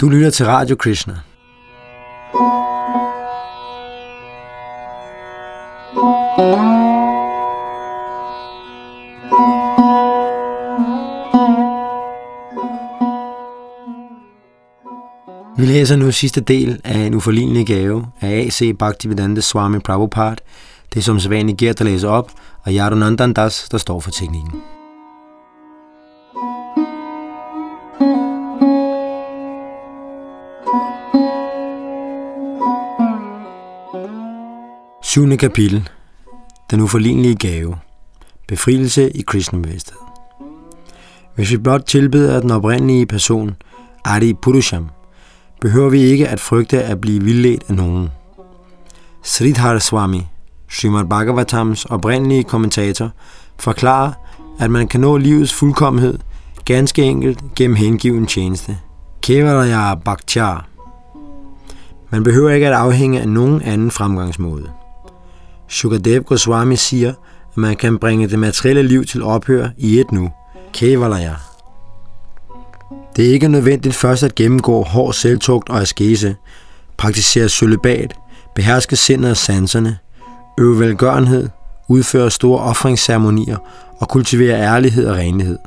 Du 0.00 0.08
lytter 0.08 0.30
til 0.30 0.46
Radio 0.46 0.76
Krishna. 0.76 1.14
Vi 15.56 15.66
læser 15.66 15.96
nu 15.96 16.12
sidste 16.12 16.40
del 16.40 16.80
af 16.84 16.98
en 16.98 17.14
uforlignelig 17.14 17.66
gave 17.66 18.06
af 18.20 18.28
A.C. 18.28 18.76
Bhaktivedanta 18.78 19.40
Swami 19.40 19.78
Prabhupada. 19.78 20.36
Det 20.94 20.98
er 20.98 21.02
som 21.02 21.20
sædvanligt 21.20 21.58
Gert, 21.58 21.78
der 21.78 21.84
læser 21.84 22.08
op, 22.08 22.32
og 22.62 22.72
Yadunandan 22.72 23.32
Das, 23.32 23.68
der 23.70 23.78
står 23.78 24.00
for 24.00 24.10
teknikken. 24.10 24.77
7. 35.18 35.36
kapitel. 35.36 35.88
Den 36.70 36.80
uforlignelige 36.80 37.34
gave. 37.34 37.76
Befrielse 38.48 39.10
i 39.10 39.22
Krishna-bevidsthed. 39.22 39.96
Hvis 41.34 41.50
vi 41.50 41.56
blot 41.56 41.82
tilbeder 41.86 42.40
den 42.40 42.50
oprindelige 42.50 43.06
person, 43.06 43.56
Adi 44.04 44.34
Purusham, 44.34 44.88
behøver 45.60 45.90
vi 45.90 46.00
ikke 46.00 46.28
at 46.28 46.40
frygte 46.40 46.82
at 46.82 47.00
blive 47.00 47.22
vildledt 47.22 47.64
af 47.68 47.74
nogen. 47.74 48.08
Sridhar 49.22 49.78
Swami, 49.78 50.26
Srimad 50.70 51.04
Bhagavatams 51.04 51.84
oprindelige 51.84 52.44
kommentator, 52.44 53.10
forklarer, 53.58 54.12
at 54.60 54.70
man 54.70 54.88
kan 54.88 55.00
nå 55.00 55.16
livets 55.16 55.54
fuldkommenhed 55.54 56.18
ganske 56.64 57.02
enkelt 57.02 57.40
gennem 57.56 57.76
hengiven 57.76 58.26
tjeneste. 58.26 58.78
Kevalaya 59.22 59.94
Bhaktiar. 59.94 60.68
Man 62.10 62.22
behøver 62.24 62.50
ikke 62.50 62.66
at 62.66 62.72
afhænge 62.72 63.20
af 63.20 63.28
nogen 63.28 63.62
anden 63.62 63.90
fremgangsmåde. 63.90 64.77
Shukadev 65.68 66.22
Goswami 66.22 66.76
siger, 66.76 67.10
at 67.50 67.56
man 67.56 67.76
kan 67.76 67.98
bringe 67.98 68.28
det 68.28 68.38
materielle 68.38 68.82
liv 68.82 69.04
til 69.04 69.22
ophør 69.22 69.68
i 69.76 70.00
et 70.00 70.12
nu. 70.12 70.30
Kevalaya. 70.72 71.34
Det 73.16 73.28
er 73.28 73.32
ikke 73.32 73.48
nødvendigt 73.48 73.94
først 73.94 74.22
at 74.22 74.34
gennemgå 74.34 74.82
hård 74.82 75.12
selvtugt 75.12 75.68
og 75.68 75.80
askese, 75.80 76.36
praktisere 76.96 77.48
sølibat, 77.48 78.14
beherske 78.54 78.96
sindet 78.96 79.30
og 79.30 79.36
sanserne, 79.36 79.98
øve 80.58 80.78
velgørenhed, 80.80 81.48
udføre 81.88 82.30
store 82.30 82.60
offringsceremonier 82.60 83.56
og 84.00 84.08
kultivere 84.08 84.60
ærlighed 84.60 85.06
og 85.06 85.16
renlighed. 85.16 85.58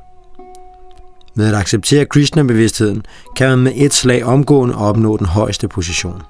Med 1.35 1.47
at 1.47 1.55
acceptere 1.55 2.05
Krishna-bevidstheden 2.05 3.03
kan 3.35 3.49
man 3.49 3.59
med 3.59 3.71
et 3.75 3.93
slag 3.93 4.25
omgående 4.25 4.75
opnå 4.75 5.17
den 5.17 5.25
højeste 5.25 5.67
position. 5.67 6.21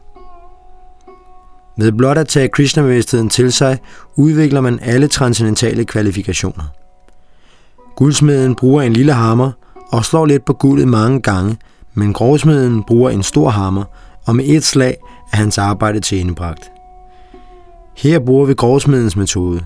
Ved 1.82 1.92
blot 1.92 2.18
at 2.18 2.28
tage 2.28 2.48
Krishna-bevidstheden 2.48 3.30
til 3.30 3.54
sig, 3.54 3.78
udvikler 4.16 4.62
man 4.62 4.80
alle 4.82 5.08
transcendentale 5.08 5.86
kvalifikationer. 5.86 6.64
Guldsmeden 7.96 8.56
bruger 8.56 8.82
en 8.82 8.94
lille 8.94 9.14
hammer 9.14 9.52
og 9.92 10.06
slår 10.06 10.26
lidt 10.26 10.46
på 10.46 10.54
guldet 10.54 10.88
mange 10.88 11.22
gange, 11.22 11.58
men 11.94 12.14
grovsmeden 12.14 12.84
bruger 12.84 13.10
en 13.10 13.24
stor 13.24 13.50
hammer, 13.50 13.84
og 14.26 14.36
med 14.36 14.46
et 14.48 14.64
slag 14.64 14.98
er 15.32 15.38
hans 15.38 15.58
arbejde 15.58 16.00
tilendebragt. 16.00 16.72
Her 17.98 18.20
bruger 18.20 18.46
vi 18.46 18.54
grovsmedens 18.54 19.16
metode. 19.16 19.62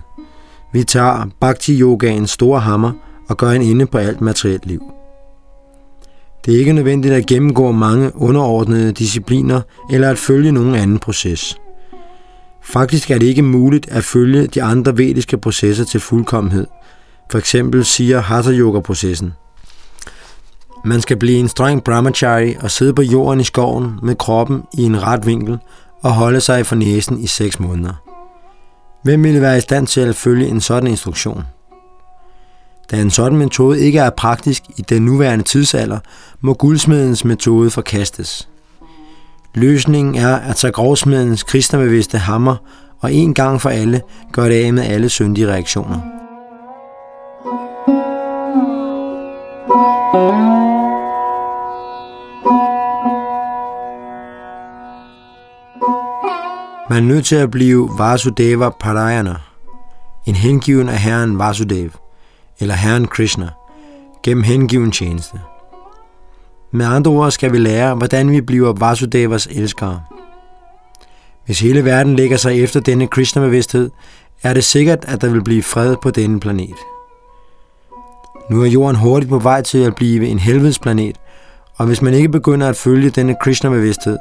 Vi 0.72 0.84
tager 0.84 1.26
bhakti-yogaens 1.40 2.30
store 2.30 2.60
hammer 2.60 2.92
og 3.28 3.36
gør 3.36 3.50
en 3.50 3.62
inde 3.62 3.86
på 3.86 3.98
alt 3.98 4.20
materielt 4.20 4.66
liv. 4.66 4.82
Det 6.44 6.54
er 6.54 6.58
ikke 6.58 6.72
nødvendigt 6.72 7.14
at 7.14 7.26
gennemgå 7.26 7.72
mange 7.72 8.12
underordnede 8.14 8.92
discipliner 8.92 9.60
eller 9.90 10.10
at 10.10 10.18
følge 10.18 10.52
nogen 10.52 10.74
anden 10.74 10.98
proces. 10.98 11.58
Faktisk 12.68 13.10
er 13.10 13.18
det 13.18 13.26
ikke 13.26 13.42
muligt 13.42 13.88
at 13.88 14.04
følge 14.04 14.46
de 14.46 14.62
andre 14.62 14.98
vediske 14.98 15.38
processer 15.38 15.84
til 15.84 16.00
fuldkommenhed. 16.00 16.66
For 17.30 17.38
eksempel 17.38 17.84
siger 17.84 18.20
Hatha 18.20 18.50
Yoga-processen. 18.50 19.32
Man 20.84 21.00
skal 21.00 21.16
blive 21.16 21.38
en 21.38 21.48
streng 21.48 21.84
brahmachari 21.84 22.56
og 22.60 22.70
sidde 22.70 22.94
på 22.94 23.02
jorden 23.02 23.40
i 23.40 23.44
skoven 23.44 23.98
med 24.02 24.14
kroppen 24.14 24.62
i 24.78 24.82
en 24.82 25.02
ret 25.02 25.26
vinkel 25.26 25.58
og 26.02 26.12
holde 26.12 26.40
sig 26.40 26.66
for 26.66 26.76
næsen 26.76 27.20
i 27.20 27.26
6 27.26 27.60
måneder. 27.60 27.94
Hvem 29.02 29.24
ville 29.24 29.40
være 29.40 29.58
i 29.58 29.60
stand 29.60 29.86
til 29.86 30.00
at 30.00 30.16
følge 30.16 30.46
en 30.46 30.60
sådan 30.60 30.88
instruktion? 30.88 31.42
Da 32.90 33.00
en 33.00 33.10
sådan 33.10 33.38
metode 33.38 33.80
ikke 33.80 33.98
er 33.98 34.10
praktisk 34.10 34.62
i 34.76 34.82
den 34.82 35.02
nuværende 35.02 35.44
tidsalder, 35.44 35.98
må 36.40 36.54
guldsmedens 36.54 37.24
metode 37.24 37.70
forkastes. 37.70 38.48
Løsningen 39.56 40.14
er 40.14 40.36
at 40.36 40.56
tage 40.56 40.72
grovsmedens 40.72 41.42
kristnebevidste 41.42 42.18
hammer 42.18 42.56
og 43.00 43.12
en 43.12 43.34
gang 43.34 43.60
for 43.60 43.68
alle 43.68 44.02
gøre 44.32 44.48
det 44.48 44.64
af 44.64 44.72
med 44.72 44.82
alle 44.82 45.08
syndige 45.08 45.46
reaktioner. 45.46 46.00
Man 56.90 57.04
er 57.04 57.08
nødt 57.08 57.26
til 57.26 57.36
at 57.36 57.50
blive 57.50 57.90
Vasudeva 57.98 58.70
Parayana, 58.80 59.34
en 60.26 60.34
hengiven 60.34 60.88
af 60.88 60.98
Herren 60.98 61.38
Vasudev, 61.38 61.90
eller 62.60 62.74
Herren 62.74 63.06
Krishna, 63.06 63.48
gennem 64.22 64.44
hengiven 64.44 64.92
tjeneste. 64.92 65.38
Med 66.76 66.86
andre 66.86 67.10
ord 67.10 67.30
skal 67.30 67.52
vi 67.52 67.58
lære, 67.58 67.94
hvordan 67.94 68.30
vi 68.30 68.40
bliver 68.40 68.72
Vasudevas 68.72 69.48
elskere. 69.50 70.00
Hvis 71.46 71.60
hele 71.60 71.84
verden 71.84 72.16
lægger 72.16 72.36
sig 72.36 72.62
efter 72.62 72.80
denne 72.80 73.06
Krishna-bevidsthed, 73.06 73.90
er 74.42 74.54
det 74.54 74.64
sikkert, 74.64 75.04
at 75.04 75.20
der 75.20 75.28
vil 75.28 75.44
blive 75.44 75.62
fred 75.62 75.96
på 76.02 76.10
denne 76.10 76.40
planet. 76.40 76.76
Nu 78.50 78.62
er 78.62 78.66
jorden 78.66 78.96
hurtigt 78.96 79.30
på 79.30 79.38
vej 79.38 79.62
til 79.62 79.78
at 79.78 79.94
blive 79.94 80.26
en 80.26 80.38
helvedesplanet, 80.38 81.16
og 81.76 81.86
hvis 81.86 82.02
man 82.02 82.14
ikke 82.14 82.28
begynder 82.28 82.68
at 82.68 82.76
følge 82.76 83.10
denne 83.10 83.36
Krishna-bevidsthed, 83.42 84.18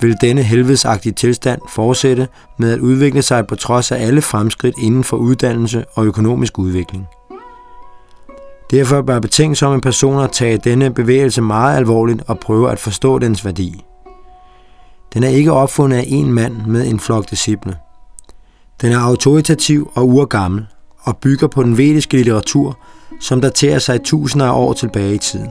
vil 0.00 0.16
denne 0.20 0.42
helvedesagtige 0.42 1.12
tilstand 1.12 1.60
fortsætte 1.68 2.28
med 2.58 2.72
at 2.72 2.80
udvikle 2.80 3.22
sig 3.22 3.46
på 3.46 3.54
trods 3.54 3.92
af 3.92 4.06
alle 4.06 4.22
fremskridt 4.22 4.74
inden 4.78 5.04
for 5.04 5.16
uddannelse 5.16 5.84
og 5.94 6.06
økonomisk 6.06 6.58
udvikling. 6.58 7.06
Derfor 8.72 9.02
bør 9.02 9.20
betænksomme 9.20 9.80
personer 9.80 10.26
tage 10.26 10.58
denne 10.58 10.94
bevægelse 10.94 11.42
meget 11.42 11.76
alvorligt 11.76 12.22
og 12.26 12.38
prøve 12.38 12.70
at 12.70 12.78
forstå 12.78 13.18
dens 13.18 13.44
værdi. 13.44 13.84
Den 15.14 15.22
er 15.22 15.28
ikke 15.28 15.52
opfundet 15.52 15.96
af 15.96 16.04
en 16.06 16.32
mand 16.32 16.56
med 16.66 16.86
en 16.86 17.00
flok 17.00 17.30
disciple. 17.30 17.76
Den 18.80 18.92
er 18.92 18.98
autoritativ 18.98 19.90
og 19.94 20.08
urgammel 20.08 20.66
og 21.02 21.16
bygger 21.16 21.46
på 21.46 21.62
den 21.62 21.78
vediske 21.78 22.16
litteratur, 22.16 22.78
som 23.20 23.40
daterer 23.40 23.78
sig 23.78 24.02
tusinder 24.04 24.46
af 24.46 24.56
år 24.56 24.72
tilbage 24.72 25.14
i 25.14 25.18
tiden. 25.18 25.48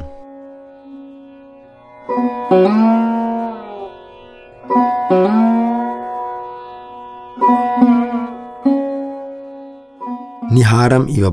Niharam 10.51 11.07
Iva 11.09 11.29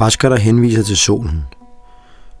Bhaskara 0.00 0.36
henviser 0.36 0.82
til 0.82 0.96
solen. 0.96 1.44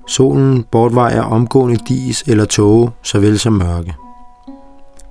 Solen 0.08 0.62
bortvejer 0.62 1.22
omgående 1.22 1.76
dis 1.88 2.24
eller 2.26 2.44
tåge, 2.44 2.90
såvel 3.02 3.38
som 3.38 3.52
mørke. 3.52 3.94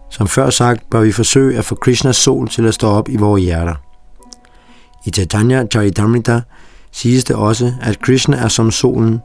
Som 0.09 0.27
før 0.27 0.49
sagt, 0.49 0.89
bør 0.89 1.01
vi 1.01 1.11
forsøge 1.11 1.57
at 1.57 1.65
få 1.65 1.75
Krishnas 1.75 2.15
sol 2.15 2.47
til 2.47 2.65
at 2.65 2.73
stå 2.73 2.87
op 2.87 3.09
i 3.09 3.15
vores 3.15 3.43
hjerter. 3.43 3.75
I 5.05 5.11
Chaitanya 5.11 5.65
Charitamrita 5.71 6.41
siges 6.91 7.23
det 7.23 7.35
også, 7.35 7.73
at 7.81 8.01
Krishna 8.01 8.37
er 8.37 8.47
som 8.47 8.71
solen, 8.71 9.21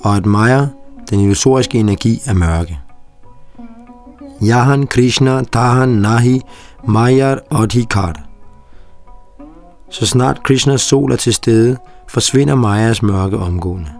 og 0.00 0.16
at 0.16 0.26
Maya, 0.26 0.66
den 1.10 1.20
illusoriske 1.20 1.78
energi, 1.78 2.22
er 2.26 2.34
mørke. 2.34 2.78
Yahan 4.42 4.86
Krishna 4.86 5.42
Tahan 5.52 5.88
Nahi 5.88 6.40
Mayar 6.88 7.38
Adhikar. 7.50 8.14
Så 9.90 10.06
snart 10.06 10.42
Krishnas 10.42 10.80
sol 10.80 11.12
er 11.12 11.16
til 11.16 11.34
stede, 11.34 11.76
forsvinder 12.08 12.54
Majas 12.54 13.02
mørke 13.02 13.38
omgående. 13.38 13.90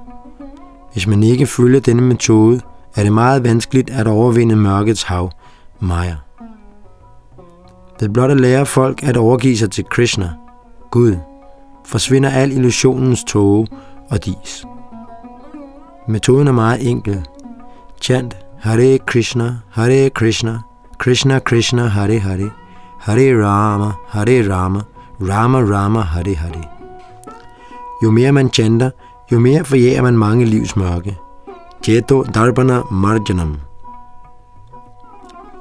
Hvis 0.93 1.07
man 1.07 1.23
ikke 1.23 1.47
følger 1.47 1.81
denne 1.81 2.03
metode, 2.03 2.61
er 2.97 3.03
det 3.03 3.13
meget 3.13 3.45
vanskeligt 3.45 3.91
at 3.91 4.07
overvinde 4.07 4.57
mørkets 4.57 5.03
hav, 5.03 5.31
Maya. 5.81 6.17
Ved 8.01 8.09
blot 8.09 8.31
at 8.31 8.41
lære 8.41 8.67
folk 8.67 9.03
at 9.03 9.17
overgive 9.17 9.57
sig 9.57 9.71
til 9.71 9.85
Krishna, 9.85 10.31
Gud, 10.91 11.17
forsvinder 11.87 12.31
al 12.31 12.53
illusionens 12.53 13.25
tåge 13.25 13.67
og 14.11 14.25
dis. 14.25 14.65
Metoden 16.09 16.49
er 16.49 16.53
meget 16.53 16.89
enkel. 16.91 17.27
Chant 18.01 18.37
Hare 18.61 18.99
Krishna, 18.99 19.57
Hare 19.71 20.11
Krishna, 20.11 20.59
Krishna 20.99 21.39
Krishna, 21.39 21.87
Hare 21.87 22.19
Hare, 22.19 22.51
Hare 23.01 23.45
Rama, 23.45 23.93
Hare 24.09 24.43
Rama, 24.55 24.81
Rama 25.21 25.59
Rama, 25.59 26.01
Hare 26.01 26.35
Hare. 26.35 26.78
Jo 28.03 28.11
mere 28.11 28.33
man 28.33 28.53
chanter, 28.53 28.91
jo 29.33 29.39
mere 29.39 29.65
forjærer 29.65 30.03
man 30.03 30.19
mange 30.19 30.45
livs 30.45 30.77
mørke. 30.77 31.19
Jeto 31.89 32.23
Darbana 32.23 32.83
Marjanam. 32.91 33.57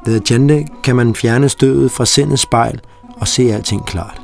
Ved 0.05 0.21
Jante 0.31 0.65
kan 0.83 0.95
man 0.95 1.15
fjerne 1.15 1.49
støvet 1.49 1.91
fra 1.91 2.05
sindets 2.05 2.41
spejl 2.41 2.81
og 3.19 3.27
se 3.27 3.43
alting 3.53 3.85
klart. 3.85 4.21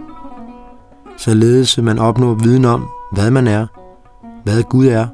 Således 1.18 1.78
man 1.78 2.00
opnår 2.00 2.34
viden 2.34 2.66
om, 2.66 2.88
hvad 3.12 3.32
man 3.32 3.48
er, 3.48 3.68
hvad 4.44 4.64
Gud 4.64 4.88
er, 4.88 5.08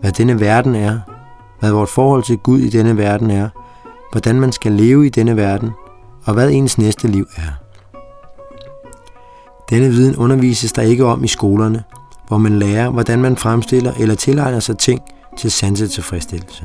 hvad 0.00 0.12
denne 0.12 0.40
verden 0.40 0.74
er, 0.74 0.98
hvad 1.60 1.70
vort 1.70 1.88
forhold 1.88 2.22
til 2.22 2.38
Gud 2.38 2.58
i 2.58 2.70
denne 2.70 2.96
verden 2.96 3.30
er, 3.30 3.48
hvordan 4.12 4.40
man 4.40 4.52
skal 4.52 4.72
leve 4.72 5.06
i 5.06 5.08
denne 5.08 5.36
verden, 5.36 5.70
og 6.24 6.34
hvad 6.34 6.50
ens 6.50 6.78
næste 6.78 7.08
liv 7.08 7.26
er. 7.36 7.52
Denne 9.70 9.88
viden 9.88 10.16
undervises 10.16 10.72
der 10.72 10.82
ikke 10.82 11.04
om 11.04 11.24
i 11.24 11.28
skolerne, 11.28 11.84
hvor 12.28 12.38
man 12.38 12.58
lærer, 12.58 12.90
hvordan 12.90 13.22
man 13.22 13.36
fremstiller 13.36 13.92
eller 13.98 14.14
tilegner 14.14 14.60
sig 14.60 14.78
ting 14.78 15.00
til 15.38 15.50
sansetilfredsstillelse. 15.50 16.64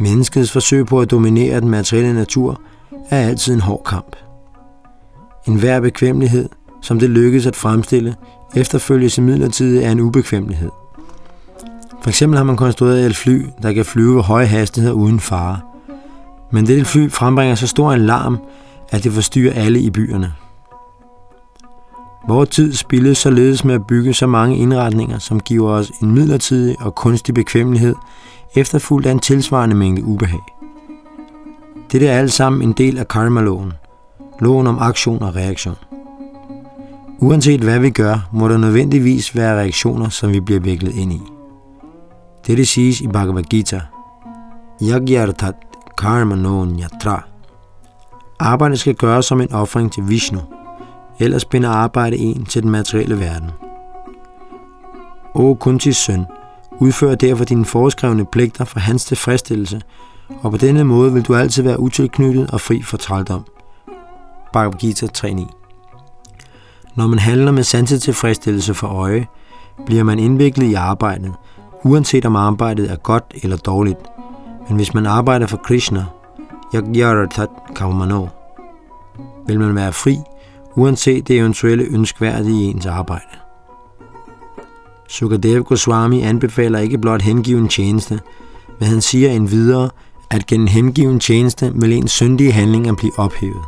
Menneskets 0.00 0.52
forsøg 0.52 0.86
på 0.86 1.00
at 1.00 1.10
dominere 1.10 1.60
den 1.60 1.68
materielle 1.68 2.14
natur 2.14 2.60
er 3.10 3.28
altid 3.28 3.54
en 3.54 3.60
hård 3.60 3.82
kamp. 3.86 4.16
En 5.46 5.54
hver 5.54 5.80
bekvemmelighed, 5.80 6.48
som 6.82 6.98
det 6.98 7.10
lykkes 7.10 7.46
at 7.46 7.56
fremstille, 7.56 8.14
efterfølges 8.56 9.18
imidlertid 9.18 9.82
af 9.82 9.90
en 9.90 10.00
ubekvemmelighed. 10.00 10.70
For 12.02 12.08
eksempel 12.08 12.36
har 12.36 12.44
man 12.44 12.56
konstrueret 12.56 13.06
et 13.06 13.16
fly, 13.16 13.46
der 13.62 13.72
kan 13.72 13.84
flyve 13.84 14.16
ved 14.16 14.22
høje 14.22 14.46
hastigheder 14.46 14.94
uden 14.94 15.20
fare. 15.20 15.60
Men 16.52 16.66
dette 16.66 16.84
fly 16.84 17.10
frembringer 17.10 17.54
så 17.54 17.66
stor 17.66 17.92
en 17.92 18.06
larm, 18.06 18.38
at 18.90 19.04
det 19.04 19.12
forstyrrer 19.12 19.52
alle 19.52 19.80
i 19.80 19.90
byerne. 19.90 20.32
Vores 22.28 22.48
tid 22.48 22.72
spilles 22.72 23.18
således 23.18 23.64
med 23.64 23.74
at 23.74 23.86
bygge 23.86 24.14
så 24.14 24.26
mange 24.26 24.56
indretninger, 24.56 25.18
som 25.18 25.40
giver 25.40 25.70
os 25.70 25.92
en 26.02 26.10
midlertidig 26.10 26.76
og 26.80 26.94
kunstig 26.94 27.34
bekvemmelighed, 27.34 27.94
efterfulgt 28.56 29.06
af 29.06 29.12
en 29.12 29.18
tilsvarende 29.18 29.76
mængde 29.76 30.04
ubehag. 30.04 30.40
Dette 31.92 32.06
er 32.06 32.18
alt 32.18 32.32
sammen 32.32 32.62
en 32.62 32.72
del 32.72 32.98
af 32.98 33.08
karma-loven, 33.08 33.72
loven 34.40 34.66
om 34.66 34.78
aktion 34.78 35.22
og 35.22 35.36
reaktion. 35.36 35.76
Uanset 37.18 37.60
hvad 37.60 37.78
vi 37.78 37.90
gør, 37.90 38.28
må 38.32 38.48
der 38.48 38.58
nødvendigvis 38.58 39.36
være 39.36 39.58
reaktioner, 39.58 40.08
som 40.08 40.32
vi 40.32 40.40
bliver 40.40 40.60
viklet 40.60 40.94
ind 40.94 41.12
i. 41.12 41.20
Dette 42.46 42.64
siges 42.64 43.00
i 43.00 43.06
Bhagavad 43.06 43.42
Gita. 43.42 43.80
Yagyartat 44.82 45.54
karma 45.98 46.34
non 46.34 46.80
yatra. 46.80 47.24
Arbejdet 48.40 48.80
skal 48.80 48.94
gøres 48.94 49.26
som 49.26 49.40
en 49.40 49.52
offring 49.52 49.92
til 49.92 50.08
Vishnu, 50.08 50.40
ellers 51.18 51.44
binder 51.44 51.68
arbejde 51.68 52.16
en 52.16 52.44
til 52.44 52.62
den 52.62 52.70
materielle 52.70 53.20
verden. 53.20 53.50
O 55.34 55.54
Kuntis 55.54 55.96
søn, 55.96 56.26
udfør 56.78 57.14
derfor 57.14 57.44
dine 57.44 57.64
foreskrevne 57.64 58.24
pligter 58.24 58.64
for 58.64 58.80
hans 58.80 59.04
tilfredsstillelse, 59.04 59.80
og 60.42 60.50
på 60.50 60.56
denne 60.56 60.84
måde 60.84 61.12
vil 61.12 61.22
du 61.22 61.34
altid 61.34 61.62
være 61.62 61.80
utilknyttet 61.80 62.50
og 62.50 62.60
fri 62.60 62.82
for 62.82 62.96
trældom. 62.96 63.44
Bhagavad 64.52 64.78
Gita 64.78 65.06
3.9 65.06 65.46
Når 66.94 67.06
man 67.06 67.18
handler 67.18 67.52
med 67.52 67.62
sanset 67.62 68.02
tilfredsstillelse 68.02 68.74
for 68.74 68.86
øje, 68.86 69.26
bliver 69.86 70.02
man 70.02 70.18
indviklet 70.18 70.66
i 70.66 70.74
arbejdet, 70.74 71.32
uanset 71.84 72.24
om 72.24 72.36
arbejdet 72.36 72.90
er 72.90 72.96
godt 72.96 73.24
eller 73.42 73.56
dårligt. 73.56 73.98
Men 74.68 74.76
hvis 74.76 74.94
man 74.94 75.06
arbejder 75.06 75.46
for 75.46 75.56
Krishna, 75.56 76.04
Yagyaratat 76.74 77.48
Kaumano, 77.76 78.26
vil 79.46 79.60
man 79.60 79.74
være 79.74 79.92
fri, 79.92 80.16
uanset 80.78 81.28
det 81.28 81.38
eventuelle 81.38 81.84
ønskværdige 81.84 82.64
i 82.64 82.70
ens 82.70 82.86
arbejde. 82.86 83.36
Sukadev 85.08 85.64
Goswami 85.64 86.22
anbefaler 86.22 86.78
ikke 86.78 86.98
blot 86.98 87.22
hengiven 87.22 87.68
tjeneste, 87.68 88.20
men 88.80 88.88
han 88.88 89.00
siger 89.00 89.30
endvidere, 89.30 89.90
at 90.30 90.46
gennem 90.46 90.66
hengiven 90.66 91.20
tjeneste 91.20 91.72
vil 91.74 91.92
ens 91.92 92.10
syndige 92.10 92.52
handlinger 92.52 92.94
blive 92.94 93.18
ophævet. 93.18 93.64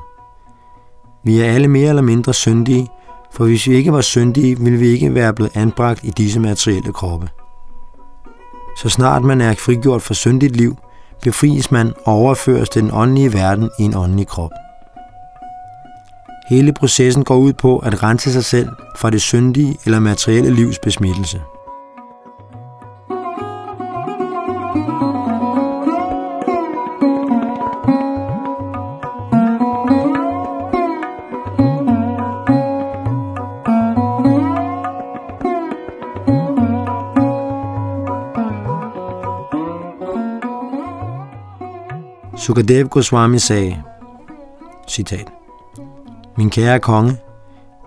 Vi 1.24 1.40
er 1.40 1.44
alle 1.44 1.68
mere 1.68 1.88
eller 1.88 2.02
mindre 2.02 2.34
syndige, 2.34 2.88
for 3.32 3.44
hvis 3.44 3.66
vi 3.66 3.74
ikke 3.74 3.92
var 3.92 4.00
syndige, 4.00 4.58
ville 4.58 4.78
vi 4.78 4.88
ikke 4.88 5.14
være 5.14 5.34
blevet 5.34 5.56
anbragt 5.56 6.04
i 6.04 6.10
disse 6.10 6.40
materielle 6.40 6.92
kroppe. 6.92 7.28
Så 8.76 8.88
snart 8.88 9.22
man 9.22 9.40
er 9.40 9.54
frigjort 9.54 10.02
fra 10.02 10.14
syndigt 10.14 10.56
liv, 10.56 10.76
befries 11.22 11.70
man 11.70 11.92
og 12.04 12.14
overføres 12.14 12.68
til 12.68 12.82
den 12.82 12.90
åndelige 12.92 13.32
verden 13.32 13.70
i 13.78 13.82
en 13.82 13.96
åndelig 13.96 14.26
krop. 14.26 14.50
Hele 16.50 16.72
processen 16.72 17.24
går 17.24 17.36
ud 17.36 17.52
på 17.52 17.78
at 17.78 18.02
rense 18.02 18.32
sig 18.32 18.44
selv 18.44 18.68
fra 18.96 19.10
det 19.10 19.22
syndige 19.22 19.78
eller 19.84 20.00
materielle 20.00 20.54
livs 20.54 20.78
besmittelse. 20.78 21.42
Sukadev 42.36 42.88
Goswami 42.88 43.38
sagde, 43.38 43.82
citat, 44.88 45.39
min 46.40 46.50
kære 46.50 46.80
konge, 46.80 47.16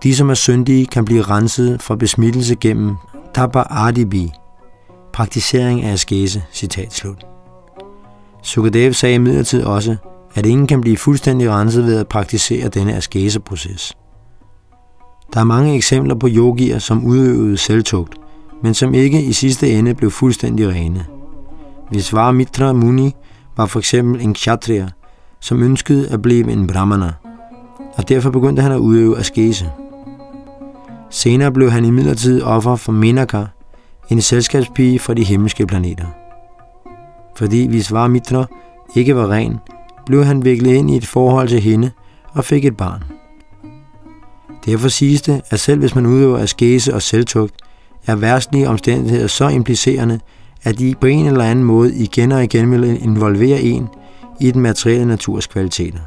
de 0.04 0.16
som 0.16 0.30
er 0.30 0.34
syndige 0.34 0.86
kan 0.86 1.06
blive 1.06 1.22
renset 1.22 1.82
fra 1.82 1.96
besmittelse 1.96 2.56
gennem 2.56 2.96
tapa 3.36 3.64
adibi, 3.70 4.32
praktisering 5.14 5.82
af 5.82 5.92
askese, 5.92 6.44
citat 6.52 6.94
slut. 6.94 7.26
Sukadev 8.44 8.94
sagde 8.94 9.16
imidlertid 9.16 9.64
også, 9.64 9.96
at 10.36 10.46
ingen 10.46 10.68
kan 10.68 10.82
blive 10.82 10.98
fuldstændig 10.98 11.50
renset 11.50 11.86
ved 11.86 12.00
at 12.00 12.08
praktisere 12.08 12.70
denne 12.70 12.96
askeseproces. 12.96 13.98
Der 15.34 15.40
er 15.40 15.44
mange 15.44 15.76
eksempler 15.76 16.16
på 16.16 16.28
yogier, 16.30 16.80
som 16.80 17.06
udøvede 17.06 17.58
selvtugt, 17.58 18.16
men 18.64 18.74
som 18.74 18.94
ikke 18.94 19.24
i 19.24 19.34
sidste 19.34 19.72
ende 19.72 19.94
blev 19.94 20.12
fuldstændig 20.12 20.68
rene. 20.68 21.06
Hvis 21.90 22.14
Mitra 22.34 22.74
Muni 22.74 23.16
var 23.58 23.66
for 23.66 23.80
eksempel 23.80 24.22
en 24.22 24.34
kshatriya, 24.34 24.88
som 25.40 25.64
ønskede 25.64 26.10
at 26.10 26.22
blive 26.22 26.52
en 26.52 26.68
brahmana, 26.68 27.14
og 27.98 28.10
derfor 28.10 28.30
begyndte 28.30 28.62
han 28.62 28.72
at 28.72 28.78
udøve 28.78 29.20
askese. 29.20 29.72
Senere 31.10 31.52
blev 31.52 31.72
han 31.72 31.86
imidlertid 31.86 32.42
offer 32.42 32.76
for 32.76 32.92
Menaka, 32.92 33.46
en 34.10 34.22
selskabspige 34.22 35.00
fra 35.00 35.14
de 35.14 35.24
himmelske 35.24 35.68
planeter. 35.68 36.06
Fordi 37.36 37.58
Visvamitra 37.58 38.46
ikke 38.96 39.16
var 39.16 39.32
ren, 39.32 39.58
blev 40.06 40.26
han 40.26 40.46
viklet 40.46 40.74
ind 40.74 40.92
i 40.92 40.98
et 40.98 41.06
forhold 41.06 41.48
til 41.48 41.62
hende 41.62 41.92
og 42.34 42.46
fik 42.46 42.66
et 42.66 42.78
barn. 42.78 43.04
Derfor 44.66 44.88
siges 44.88 45.22
det, 45.22 45.42
at 45.50 45.60
selv 45.60 45.80
hvis 45.80 45.96
man 45.96 46.06
udøver 46.06 46.38
askese 46.38 46.94
og 46.94 47.02
selvtugt, 47.02 47.56
er 48.08 48.16
værstlige 48.16 48.70
omstændigheder 48.70 49.28
så 49.28 49.48
implicerende, 49.48 50.20
at 50.64 50.80
de 50.80 50.96
på 51.02 51.08
en 51.08 51.26
eller 51.26 51.44
anden 51.44 51.66
måde 51.66 51.96
igen 51.96 52.32
og 52.32 52.44
igen 52.44 52.72
vil 52.72 53.04
involvere 53.04 53.62
en 53.62 53.88
i 54.40 54.52
den 54.52 54.62
materielle 54.62 55.06
naturs 55.06 55.48
kvaliteter. 55.48 56.00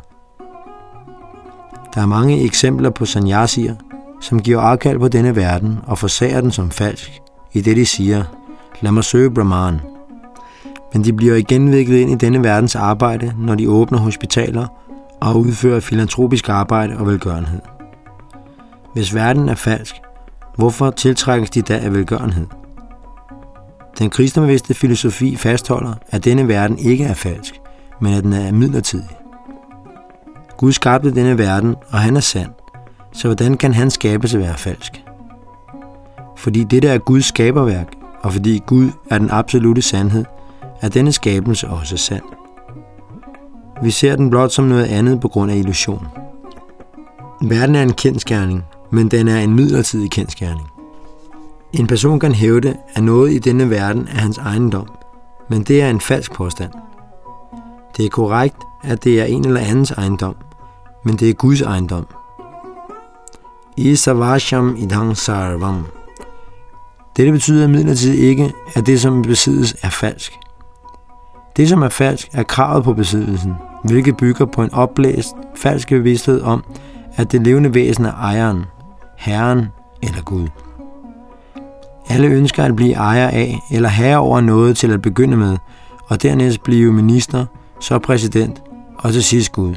Der 1.96 2.02
er 2.02 2.06
mange 2.06 2.44
eksempler 2.44 2.90
på 2.90 3.04
sanyasier, 3.04 3.74
som 4.20 4.42
giver 4.42 4.60
afkald 4.60 4.98
på 4.98 5.08
denne 5.08 5.36
verden 5.36 5.78
og 5.86 5.98
forsager 5.98 6.40
den 6.40 6.50
som 6.50 6.70
falsk, 6.70 7.20
i 7.52 7.60
det 7.60 7.76
de 7.76 7.86
siger, 7.86 8.24
lad 8.80 8.92
mig 8.92 9.04
søge 9.04 9.30
Brahman. 9.30 9.80
Men 10.92 11.04
de 11.04 11.12
bliver 11.12 11.34
igen 11.34 11.72
viklet 11.72 11.98
ind 11.98 12.10
i 12.10 12.14
denne 12.14 12.42
verdens 12.42 12.76
arbejde, 12.76 13.34
når 13.38 13.54
de 13.54 13.70
åbner 13.70 13.98
hospitaler 13.98 14.66
og 15.20 15.40
udfører 15.40 15.80
filantropisk 15.80 16.48
arbejde 16.48 16.96
og 16.96 17.06
velgørenhed. 17.06 17.60
Hvis 18.94 19.14
verden 19.14 19.48
er 19.48 19.54
falsk, 19.54 19.94
hvorfor 20.56 20.90
tiltrækkes 20.90 21.50
de 21.50 21.62
da 21.62 21.76
af 21.76 21.92
velgørenhed? 21.92 22.46
Den 23.98 24.10
kristenbevidste 24.10 24.74
filosofi 24.74 25.36
fastholder, 25.36 25.94
at 26.08 26.24
denne 26.24 26.48
verden 26.48 26.78
ikke 26.78 27.04
er 27.04 27.14
falsk, 27.14 27.60
men 28.00 28.14
at 28.14 28.24
den 28.24 28.32
er 28.32 28.52
midlertidig. 28.52 29.25
Gud 30.58 30.72
skabte 30.72 31.14
denne 31.14 31.38
verden, 31.38 31.74
og 31.90 31.98
han 31.98 32.16
er 32.16 32.20
sand, 32.20 32.50
så 33.12 33.28
hvordan 33.28 33.56
kan 33.56 33.74
han 33.74 33.90
skabe 33.90 34.28
sig 34.28 34.40
være 34.40 34.56
falsk? 34.56 35.04
Fordi 36.36 36.64
dette 36.64 36.88
er 36.88 36.98
Guds 36.98 37.24
skaberværk, 37.24 37.92
og 38.22 38.32
fordi 38.32 38.62
Gud 38.66 38.90
er 39.10 39.18
den 39.18 39.30
absolute 39.30 39.82
sandhed, 39.82 40.24
er 40.80 40.88
denne 40.88 41.12
skabelse 41.12 41.68
også 41.68 41.96
sand. 41.96 42.22
Vi 43.82 43.90
ser 43.90 44.16
den 44.16 44.30
blot 44.30 44.52
som 44.52 44.64
noget 44.64 44.84
andet 44.84 45.20
på 45.20 45.28
grund 45.28 45.50
af 45.50 45.56
illusion. 45.56 46.06
Verden 47.42 47.74
er 47.74 47.82
en 47.82 47.92
kendskærning, 47.92 48.64
men 48.90 49.08
den 49.08 49.28
er 49.28 49.38
en 49.38 49.54
midlertidig 49.54 50.10
kendskærning. 50.10 50.68
En 51.72 51.86
person 51.86 52.20
kan 52.20 52.34
hævde, 52.34 52.76
at 52.94 53.02
noget 53.02 53.32
i 53.32 53.38
denne 53.38 53.70
verden 53.70 54.08
er 54.08 54.20
hans 54.20 54.38
ejendom, 54.38 54.88
men 55.48 55.62
det 55.62 55.82
er 55.82 55.90
en 55.90 56.00
falsk 56.00 56.32
påstand. 56.32 56.72
Det 57.96 58.04
er 58.04 58.10
korrekt, 58.10 58.56
at 58.84 59.04
det 59.04 59.20
er 59.20 59.24
en 59.24 59.46
eller 59.46 59.60
andens 59.60 59.90
ejendom, 59.90 60.36
men 61.06 61.16
det 61.16 61.30
er 61.30 61.34
Guds 61.34 61.60
ejendom. 61.60 62.06
Isavasham 63.76 64.76
idang 64.78 65.16
sarvam. 65.16 65.86
Dette 67.16 67.32
betyder 67.32 67.64
imidlertid 67.64 68.14
ikke, 68.14 68.52
at 68.74 68.86
det, 68.86 69.00
som 69.00 69.22
besiddes, 69.22 69.76
er 69.82 69.88
falsk. 69.88 70.32
Det, 71.56 71.68
som 71.68 71.82
er 71.82 71.88
falsk, 71.88 72.28
er 72.32 72.42
kravet 72.42 72.84
på 72.84 72.92
besiddelsen, 72.92 73.54
hvilket 73.84 74.16
bygger 74.16 74.44
på 74.44 74.62
en 74.62 74.74
oplæst, 74.74 75.34
falsk 75.54 75.88
bevidsthed 75.88 76.42
om, 76.42 76.64
at 77.16 77.32
det 77.32 77.42
levende 77.42 77.74
væsen 77.74 78.04
er 78.04 78.12
ejeren, 78.12 78.64
herren 79.16 79.66
eller 80.02 80.22
Gud. 80.22 80.48
Alle 82.08 82.26
ønsker 82.26 82.64
at 82.64 82.76
blive 82.76 82.92
ejer 82.92 83.28
af 83.28 83.58
eller 83.72 83.88
herre 83.88 84.18
over 84.18 84.40
noget 84.40 84.76
til 84.76 84.92
at 84.92 85.02
begynde 85.02 85.36
med, 85.36 85.56
og 86.06 86.22
dernæst 86.22 86.62
blive 86.62 86.92
minister, 86.92 87.46
så 87.80 87.98
præsident 87.98 88.62
og 88.98 89.12
til 89.12 89.24
sidst 89.24 89.52
Gud. 89.52 89.74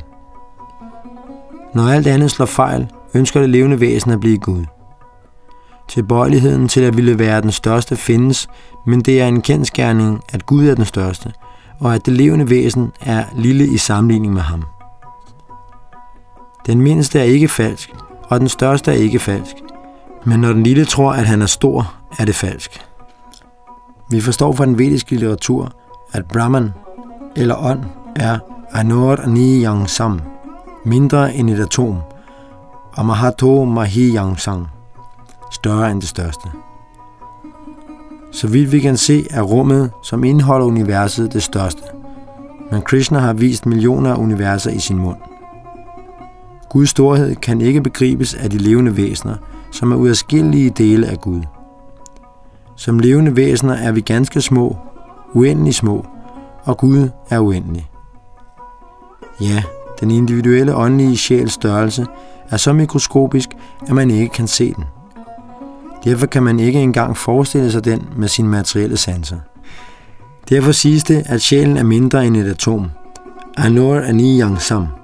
Når 1.73 1.89
alt 1.89 2.07
andet 2.07 2.31
slår 2.31 2.45
fejl, 2.45 2.87
ønsker 3.13 3.39
det 3.39 3.49
levende 3.49 3.79
væsen 3.79 4.11
at 4.11 4.19
blive 4.19 4.37
Gud. 4.37 4.65
Tilbøjeligheden 5.87 6.67
til 6.67 6.81
at 6.81 6.97
ville 6.97 7.19
være 7.19 7.41
den 7.41 7.51
største 7.51 7.95
findes, 7.95 8.47
men 8.85 9.01
det 9.01 9.21
er 9.21 9.27
en 9.27 9.41
kendskærning, 9.41 10.21
at 10.33 10.45
Gud 10.45 10.67
er 10.67 10.75
den 10.75 10.85
største, 10.85 11.33
og 11.79 11.95
at 11.95 12.05
det 12.05 12.13
levende 12.13 12.49
væsen 12.49 12.91
er 13.01 13.23
lille 13.35 13.67
i 13.67 13.77
sammenligning 13.77 14.33
med 14.33 14.41
ham. 14.41 14.63
Den 16.65 16.81
mindste 16.81 17.19
er 17.19 17.23
ikke 17.23 17.47
falsk, 17.47 17.93
og 18.23 18.39
den 18.39 18.49
største 18.49 18.91
er 18.91 18.95
ikke 18.95 19.19
falsk. 19.19 19.55
Men 20.25 20.39
når 20.39 20.53
den 20.53 20.63
lille 20.63 20.85
tror, 20.85 21.11
at 21.11 21.25
han 21.25 21.41
er 21.41 21.45
stor, 21.45 21.93
er 22.19 22.25
det 22.25 22.35
falsk. 22.35 22.81
Vi 24.09 24.21
forstår 24.21 24.53
fra 24.53 24.65
den 24.65 24.77
vediske 24.77 25.11
litteratur, 25.11 25.71
at 26.13 26.25
Brahman, 26.25 26.73
eller 27.35 27.55
ånd, 27.55 27.79
er 28.15 28.39
Anor 28.71 29.27
Niyang 29.27 29.89
Sam, 29.89 30.21
mindre 30.85 31.35
end 31.35 31.49
et 31.49 31.59
atom, 31.59 31.97
og 32.97 33.05
Mahato 33.05 33.65
Mahi 33.65 34.15
Yangsang, 34.15 34.67
større 35.51 35.91
end 35.91 36.01
det 36.01 36.09
største. 36.09 36.49
Så 38.31 38.47
vidt 38.47 38.71
vi 38.71 38.79
kan 38.79 38.97
se, 38.97 39.27
er 39.29 39.41
rummet, 39.41 39.91
som 40.03 40.23
indeholder 40.23 40.65
universet, 40.67 41.33
det 41.33 41.43
største. 41.43 41.81
Men 42.71 42.81
Krishna 42.81 43.19
har 43.19 43.33
vist 43.33 43.65
millioner 43.65 44.13
af 44.13 44.17
universer 44.17 44.71
i 44.71 44.79
sin 44.79 44.97
mund. 44.97 45.17
Guds 46.69 46.89
storhed 46.89 47.35
kan 47.35 47.61
ikke 47.61 47.81
begribes 47.81 48.33
af 48.33 48.49
de 48.49 48.57
levende 48.57 48.97
væsener, 48.97 49.35
som 49.71 49.91
er 49.91 49.95
udadskillige 49.95 50.69
dele 50.69 51.07
af 51.07 51.21
Gud. 51.21 51.41
Som 52.75 52.99
levende 52.99 53.35
væsener 53.35 53.73
er 53.73 53.91
vi 53.91 54.01
ganske 54.01 54.41
små, 54.41 54.77
uendelig 55.33 55.75
små, 55.75 56.05
og 56.63 56.77
Gud 56.77 57.09
er 57.29 57.39
uendelig. 57.39 57.89
Ja, 59.41 59.63
den 59.99 60.11
individuelle 60.11 60.75
åndelige 60.75 61.17
sjæls 61.17 61.53
størrelse 61.53 62.05
er 62.49 62.57
så 62.57 62.73
mikroskopisk, 62.73 63.49
at 63.87 63.95
man 63.95 64.11
ikke 64.11 64.29
kan 64.29 64.47
se 64.47 64.73
den. 64.73 64.83
Derfor 66.03 66.25
kan 66.25 66.43
man 66.43 66.59
ikke 66.59 66.79
engang 66.79 67.17
forestille 67.17 67.71
sig 67.71 67.85
den 67.85 68.07
med 68.15 68.27
sine 68.27 68.47
materielle 68.47 68.97
sanser. 68.97 69.37
Derfor 70.49 70.71
siges 70.71 71.03
det, 71.03 71.23
at 71.25 71.41
sjælen 71.41 71.77
er 71.77 71.83
mindre 71.83 72.27
end 72.27 72.37
et 72.37 72.47
atom. 72.47 72.91
Anor 73.57 73.95
Ani 73.95 74.41
Yang 74.41 74.61
Sam– 74.61 74.87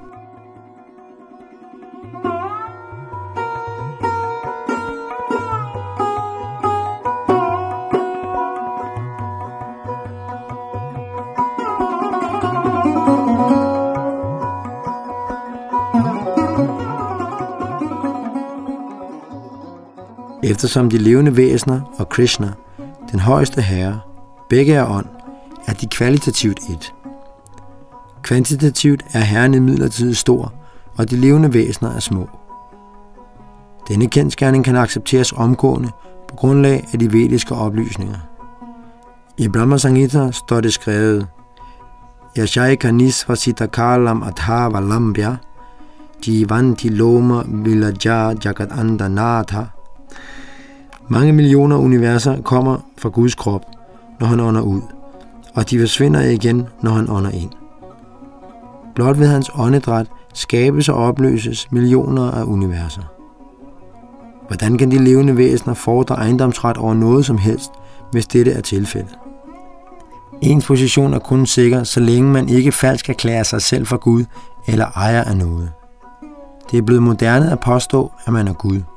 eftersom 20.56 20.90
de 20.90 20.98
levende 20.98 21.38
væsener 21.38 21.82
og 21.98 22.10
Krishna, 22.10 22.52
den 23.12 23.20
højeste 23.20 23.62
herre, 23.62 24.00
begge 24.50 24.74
er 24.74 24.90
ånd, 24.90 25.06
er 25.68 25.74
de 25.74 25.88
kvalitativt 25.88 26.60
et. 26.70 26.94
Kvantitativt 28.24 29.06
er 29.14 29.20
herren 29.20 29.54
imidlertid 29.54 30.14
stor, 30.14 30.54
og 30.98 31.10
de 31.10 31.16
levende 31.16 31.54
væsener 31.54 31.96
er 31.96 32.00
små. 32.00 32.30
Denne 33.88 34.08
kendskærning 34.08 34.66
kan 34.66 34.76
accepteres 34.76 35.32
omgående 35.32 35.90
på 36.28 36.36
grundlag 36.36 36.88
af 36.94 37.00
de 37.00 37.14
vediske 37.14 37.56
oplysninger. 37.56 38.20
I 39.38 39.48
Brahma 39.48 39.78
Sangita 39.78 40.32
står 40.32 40.62
det 40.62 40.74
skrevet, 40.74 41.28
Yashaika 42.38 42.92
nisvasita 42.92 43.66
kalam 43.66 44.24
atha 44.24 44.68
valambya, 44.68 45.36
jivanti 46.28 46.90
loma 46.90 47.44
vilaja 47.48 48.34
jagat 48.46 48.72
andanatha, 48.72 49.64
mange 51.10 51.34
millioner 51.34 51.78
universer 51.78 52.42
kommer 52.42 52.78
fra 52.98 53.10
Guds 53.10 53.36
krop, 53.36 53.66
når 54.20 54.28
han 54.28 54.40
ånder 54.40 54.62
ud, 54.62 54.82
og 55.54 55.70
de 55.70 55.80
forsvinder 55.80 56.22
igen, 56.22 56.68
når 56.82 56.92
han 56.92 57.10
ånder 57.10 57.32
ind. 57.32 57.52
Blot 58.96 59.20
ved 59.20 59.28
hans 59.28 59.52
åndedræt 59.56 60.08
skabes 60.34 60.90
og 60.90 60.96
opløses 60.96 61.72
millioner 61.72 62.32
af 62.32 62.44
universer. 62.44 63.02
Hvordan 64.48 64.78
kan 64.78 64.92
de 64.92 65.04
levende 65.04 65.38
væsener 65.38 65.74
fordre 65.74 66.16
ejendomsret 66.16 66.78
over 66.78 66.94
noget 66.94 67.26
som 67.26 67.38
helst, 67.38 67.72
hvis 68.12 68.28
dette 68.28 68.52
er 68.52 68.62
tilfældet? 68.62 69.18
Ens 70.42 70.66
position 70.66 71.14
er 71.14 71.20
kun 71.20 71.46
sikker, 71.46 71.84
så 71.84 72.00
længe 72.00 72.32
man 72.32 72.50
ikke 72.50 72.72
falsk 72.72 73.10
erklærer 73.10 73.44
sig 73.44 73.62
selv 73.62 73.86
for 73.86 73.98
Gud 73.98 74.26
eller 74.68 74.86
ejer 74.96 75.24
af 75.24 75.38
noget. 75.38 75.72
Det 76.72 76.78
er 76.78 76.82
blevet 76.82 77.04
moderne 77.04 77.52
at 77.52 77.60
påstå, 77.60 78.12
at 78.26 78.34
man 78.34 78.48
er 78.48 78.54
Gud– 78.54 78.82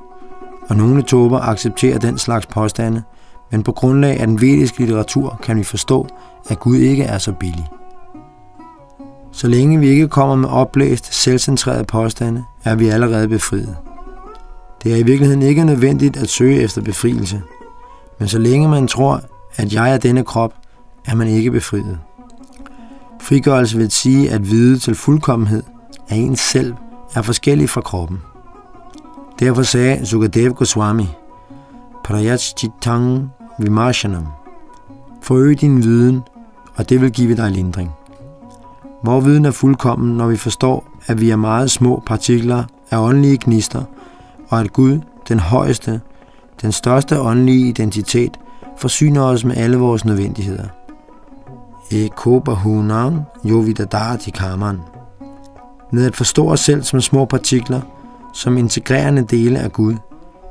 og 0.69 0.75
nogle 0.75 1.01
tober 1.01 1.39
accepterer 1.39 1.99
den 1.99 2.17
slags 2.17 2.45
påstande, 2.45 3.03
men 3.51 3.63
på 3.63 3.71
grundlag 3.71 4.19
af 4.19 4.27
den 4.27 4.41
vediske 4.41 4.79
litteratur 4.79 5.39
kan 5.43 5.57
vi 5.57 5.63
forstå, 5.63 6.07
at 6.49 6.59
Gud 6.59 6.77
ikke 6.77 7.03
er 7.03 7.17
så 7.17 7.31
billig. 7.31 7.67
Så 9.31 9.47
længe 9.47 9.79
vi 9.79 9.87
ikke 9.87 10.07
kommer 10.07 10.35
med 10.35 10.49
oplæst, 10.49 11.13
selvcentrerede 11.13 11.83
påstande, 11.83 12.43
er 12.63 12.75
vi 12.75 12.87
allerede 12.87 13.27
befriet. 13.27 13.75
Det 14.83 14.93
er 14.93 14.97
i 14.97 15.03
virkeligheden 15.03 15.41
ikke 15.41 15.63
nødvendigt 15.63 16.17
at 16.17 16.29
søge 16.29 16.61
efter 16.61 16.81
befrielse, 16.81 17.41
men 18.19 18.27
så 18.27 18.39
længe 18.39 18.67
man 18.67 18.87
tror, 18.87 19.21
at 19.55 19.73
jeg 19.73 19.93
er 19.93 19.97
denne 19.97 20.23
krop, 20.23 20.53
er 21.05 21.15
man 21.15 21.27
ikke 21.27 21.51
befriet. 21.51 21.99
Frigørelse 23.21 23.77
vil 23.77 23.91
sige 23.91 24.31
at 24.31 24.49
vide 24.49 24.79
til 24.79 24.95
fuldkommenhed, 24.95 25.63
at 26.09 26.17
ens 26.17 26.39
selv 26.39 26.73
er 27.15 27.21
forskellig 27.21 27.69
fra 27.69 27.81
kroppen. 27.81 28.21
Derfor 29.39 29.63
sagde 29.63 30.05
Sukadev 30.05 30.53
Goswami, 30.53 31.07
Prayachitang 32.03 33.31
Vimarshanam, 33.59 34.27
forøg 35.21 35.61
din 35.61 35.83
viden, 35.83 36.21
og 36.75 36.89
det 36.89 37.01
vil 37.01 37.11
give 37.11 37.35
dig 37.35 37.51
lindring. 37.51 37.91
Vor 39.03 39.19
viden 39.19 39.45
er 39.45 39.51
fuldkommen, 39.51 40.17
når 40.17 40.27
vi 40.27 40.35
forstår, 40.35 40.87
at 41.07 41.21
vi 41.21 41.29
er 41.29 41.35
meget 41.35 41.71
små 41.71 42.03
partikler 42.05 42.63
af 42.91 42.97
åndelige 42.97 43.37
gnister, 43.41 43.83
og 44.49 44.59
at 44.59 44.73
Gud, 44.73 44.99
den 45.29 45.39
højeste, 45.39 46.01
den 46.61 46.71
største 46.71 47.19
åndelige 47.19 47.67
identitet, 47.67 48.39
forsyner 48.77 49.21
os 49.21 49.45
med 49.45 49.57
alle 49.57 49.77
vores 49.77 50.05
nødvendigheder. 50.05 50.65
Eko 51.91 52.39
bahunang 52.39 53.21
yovidadati 53.45 54.31
kaman. 54.31 54.79
Med 55.91 56.05
at 56.05 56.15
forstå 56.15 56.51
os 56.51 56.59
selv 56.59 56.83
som 56.83 57.01
små 57.01 57.25
partikler– 57.25 57.81
som 58.33 58.57
integrerende 58.57 59.21
dele 59.21 59.59
af 59.59 59.71
Gud, 59.71 59.95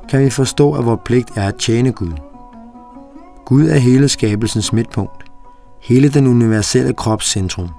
kan 0.09 0.19
vi 0.19 0.29
forstå, 0.29 0.73
at 0.73 0.85
vores 0.85 0.99
pligt 1.05 1.31
er 1.35 1.47
at 1.47 1.55
tjene 1.55 1.91
Gud. 1.91 2.13
Gud 3.45 3.67
er 3.67 3.77
hele 3.77 4.09
skabelsens 4.09 4.73
midtpunkt, 4.73 5.23
hele 5.81 6.09
den 6.09 6.27
universelle 6.27 6.93
krops 6.93 7.31
centrum. 7.31 7.69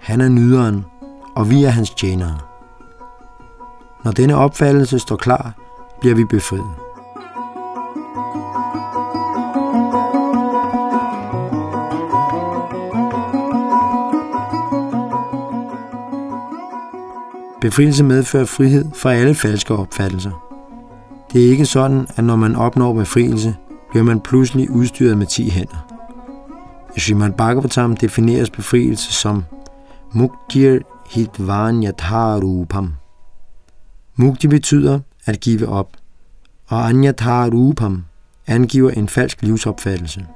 Han 0.00 0.20
er 0.20 0.28
nyderen, 0.28 0.84
og 1.36 1.50
vi 1.50 1.64
er 1.64 1.70
hans 1.70 1.90
tjenere. 1.90 2.38
Når 4.04 4.12
denne 4.12 4.36
opfattelse 4.36 4.98
står 4.98 5.16
klar, 5.16 5.52
bliver 6.00 6.14
vi 6.14 6.24
befriet. 6.24 6.81
Befrielse 17.62 18.04
medfører 18.04 18.44
frihed 18.44 18.84
fra 18.94 19.14
alle 19.14 19.34
falske 19.34 19.74
opfattelser. 19.74 20.30
Det 21.32 21.44
er 21.44 21.50
ikke 21.50 21.66
sådan, 21.66 22.06
at 22.16 22.24
når 22.24 22.36
man 22.36 22.56
opnår 22.56 22.92
befrielse, 22.92 23.54
bliver 23.90 24.04
man 24.04 24.20
pludselig 24.20 24.70
udstyret 24.70 25.18
med 25.18 25.26
ti 25.26 25.50
hænder. 25.50 25.86
I 26.96 27.00
Srimad 27.00 27.32
Bhagavatam 27.32 27.96
defineres 27.96 28.50
befrielse 28.50 29.12
som 29.12 29.44
Muktir 30.12 30.78
Hitvanyatharupam. 31.10 32.92
Mukti 34.16 34.48
betyder 34.48 35.00
at 35.26 35.40
give 35.40 35.68
op, 35.68 35.88
og 36.66 36.88
Anyatharupam 36.88 38.04
angiver 38.46 38.90
en 38.90 39.08
falsk 39.08 39.42
livsopfattelse. 39.42 40.26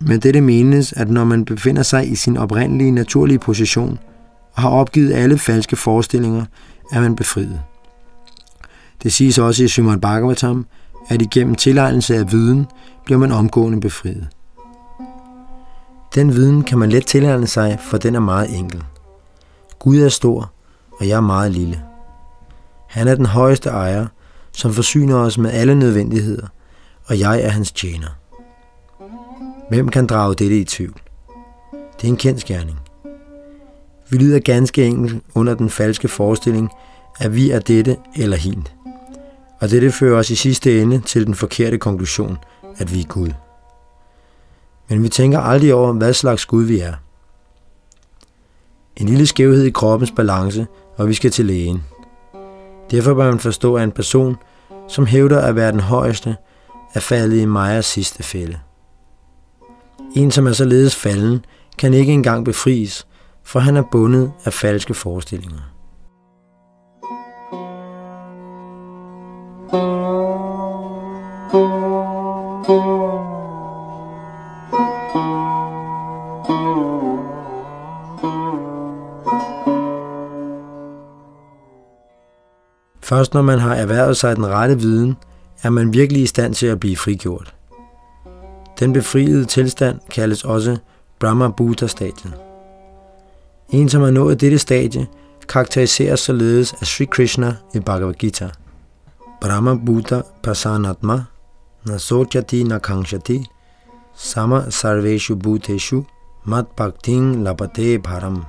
Med 0.00 0.18
dette 0.18 0.40
menes, 0.40 0.92
at 0.92 1.10
når 1.10 1.24
man 1.24 1.44
befinder 1.44 1.82
sig 1.82 2.10
i 2.10 2.14
sin 2.14 2.36
oprindelige 2.36 2.90
naturlige 2.90 3.38
position, 3.38 3.98
og 4.58 4.62
har 4.62 4.70
opgivet 4.70 5.14
alle 5.14 5.38
falske 5.38 5.76
forestillinger, 5.76 6.44
er 6.92 7.00
man 7.00 7.16
befriet. 7.16 7.62
Det 9.02 9.12
siges 9.12 9.38
også 9.38 9.64
i 9.64 9.68
Simon 9.68 10.00
Bhagavatam, 10.00 10.66
at 11.08 11.22
igennem 11.22 11.54
tilegnelse 11.54 12.16
af 12.16 12.32
viden 12.32 12.66
bliver 13.04 13.18
man 13.18 13.32
omgående 13.32 13.80
befriet. 13.80 14.28
Den 16.14 16.34
viden 16.34 16.62
kan 16.62 16.78
man 16.78 16.88
let 16.90 17.06
tilegne 17.06 17.46
sig, 17.46 17.78
for 17.80 17.98
den 17.98 18.14
er 18.14 18.20
meget 18.20 18.58
enkel. 18.58 18.84
Gud 19.78 19.98
er 19.98 20.08
stor, 20.08 20.52
og 21.00 21.08
jeg 21.08 21.16
er 21.16 21.20
meget 21.20 21.52
lille. 21.52 21.82
Han 22.88 23.08
er 23.08 23.14
den 23.14 23.26
højeste 23.26 23.68
ejer, 23.68 24.06
som 24.52 24.72
forsyner 24.72 25.16
os 25.16 25.38
med 25.38 25.50
alle 25.50 25.74
nødvendigheder, 25.74 26.46
og 27.06 27.18
jeg 27.18 27.42
er 27.42 27.48
hans 27.48 27.72
tjener. 27.72 28.18
Hvem 29.68 29.88
kan 29.88 30.06
drage 30.06 30.34
dette 30.34 30.58
i 30.58 30.64
tvivl? 30.64 31.00
Det 31.72 32.04
er 32.04 32.08
en 32.08 32.16
kendskærning. 32.16 32.78
Vi 34.10 34.16
lider 34.16 34.38
ganske 34.38 34.84
enkelt 34.84 35.22
under 35.34 35.54
den 35.54 35.70
falske 35.70 36.08
forestilling, 36.08 36.70
at 37.18 37.34
vi 37.34 37.50
er 37.50 37.58
dette 37.58 37.96
eller 38.16 38.36
hin. 38.36 38.66
Og 39.60 39.70
dette 39.70 39.92
fører 39.92 40.18
os 40.18 40.30
i 40.30 40.34
sidste 40.34 40.82
ende 40.82 41.00
til 41.00 41.26
den 41.26 41.34
forkerte 41.34 41.78
konklusion, 41.78 42.38
at 42.78 42.94
vi 42.94 43.00
er 43.00 43.04
Gud. 43.04 43.30
Men 44.88 45.02
vi 45.02 45.08
tænker 45.08 45.38
aldrig 45.38 45.74
over, 45.74 45.92
hvad 45.92 46.12
slags 46.12 46.46
Gud 46.46 46.64
vi 46.64 46.78
er. 46.78 46.94
En 48.96 49.08
lille 49.08 49.26
skævhed 49.26 49.64
i 49.64 49.70
kroppens 49.70 50.10
balance, 50.10 50.66
og 50.96 51.08
vi 51.08 51.14
skal 51.14 51.30
til 51.30 51.46
lægen. 51.46 51.82
Derfor 52.90 53.14
bør 53.14 53.30
man 53.30 53.40
forstå, 53.40 53.74
at 53.74 53.84
en 53.84 53.92
person, 53.92 54.36
som 54.88 55.06
hævder 55.06 55.40
at 55.40 55.56
være 55.56 55.72
den 55.72 55.80
højeste, 55.80 56.36
er 56.94 57.00
faldet 57.00 57.40
i 57.40 57.44
Majas 57.44 57.86
sidste 57.86 58.22
fælde. 58.22 58.58
En, 60.14 60.30
som 60.30 60.46
er 60.46 60.52
således 60.52 60.96
falden, 60.96 61.44
kan 61.78 61.94
ikke 61.94 62.12
engang 62.12 62.44
befries, 62.44 63.06
for 63.48 63.58
han 63.58 63.76
er 63.76 63.82
bundet 63.82 64.32
af 64.44 64.52
falske 64.52 64.94
forestillinger. 64.94 65.58
Først 83.02 83.34
når 83.34 83.42
man 83.42 83.58
har 83.58 83.74
erhvervet 83.74 84.16
sig 84.16 84.36
den 84.36 84.46
rette 84.46 84.78
viden, 84.78 85.16
er 85.62 85.70
man 85.70 85.92
virkelig 85.92 86.22
i 86.22 86.26
stand 86.26 86.54
til 86.54 86.66
at 86.66 86.80
blive 86.80 86.96
frigjort. 86.96 87.54
Den 88.80 88.92
befriede 88.92 89.44
tilstand 89.44 90.00
kaldes 90.10 90.44
også 90.44 90.76
Brahma 91.18 91.48
Buddha-stadiet. 91.48 92.47
En, 93.72 93.88
som 93.88 94.02
har 94.02 94.10
nået 94.10 94.40
dette 94.40 94.58
stadie, 94.58 95.06
karakteriseres 95.48 96.20
således 96.20 96.72
af 96.80 96.86
Sri 96.86 97.04
Krishna 97.04 97.56
i 97.74 97.80
Bhagavad 97.80 98.14
Gita. 98.14 98.50
Brahma 99.40 99.74
Buddha 99.74 100.20
Pasanatma 100.42 101.24
Nasochati 101.86 102.62
Nakangshati 102.62 103.44
Sama 104.16 104.70
Sarveshu 104.70 105.36
Bhuteshu 105.36 106.02
Mat 106.44 106.66
Bhakting 106.76 107.42
Labate 107.42 107.98
Bharam. 107.98 108.44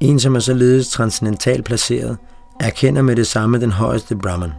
En, 0.00 0.20
som 0.20 0.34
er 0.34 0.40
således 0.40 0.88
transcendentalt 0.88 1.64
placeret, 1.64 2.16
erkender 2.60 3.02
med 3.02 3.16
det 3.16 3.26
samme 3.26 3.60
den 3.60 3.72
højeste 3.72 4.16
Brahman. 4.16 4.52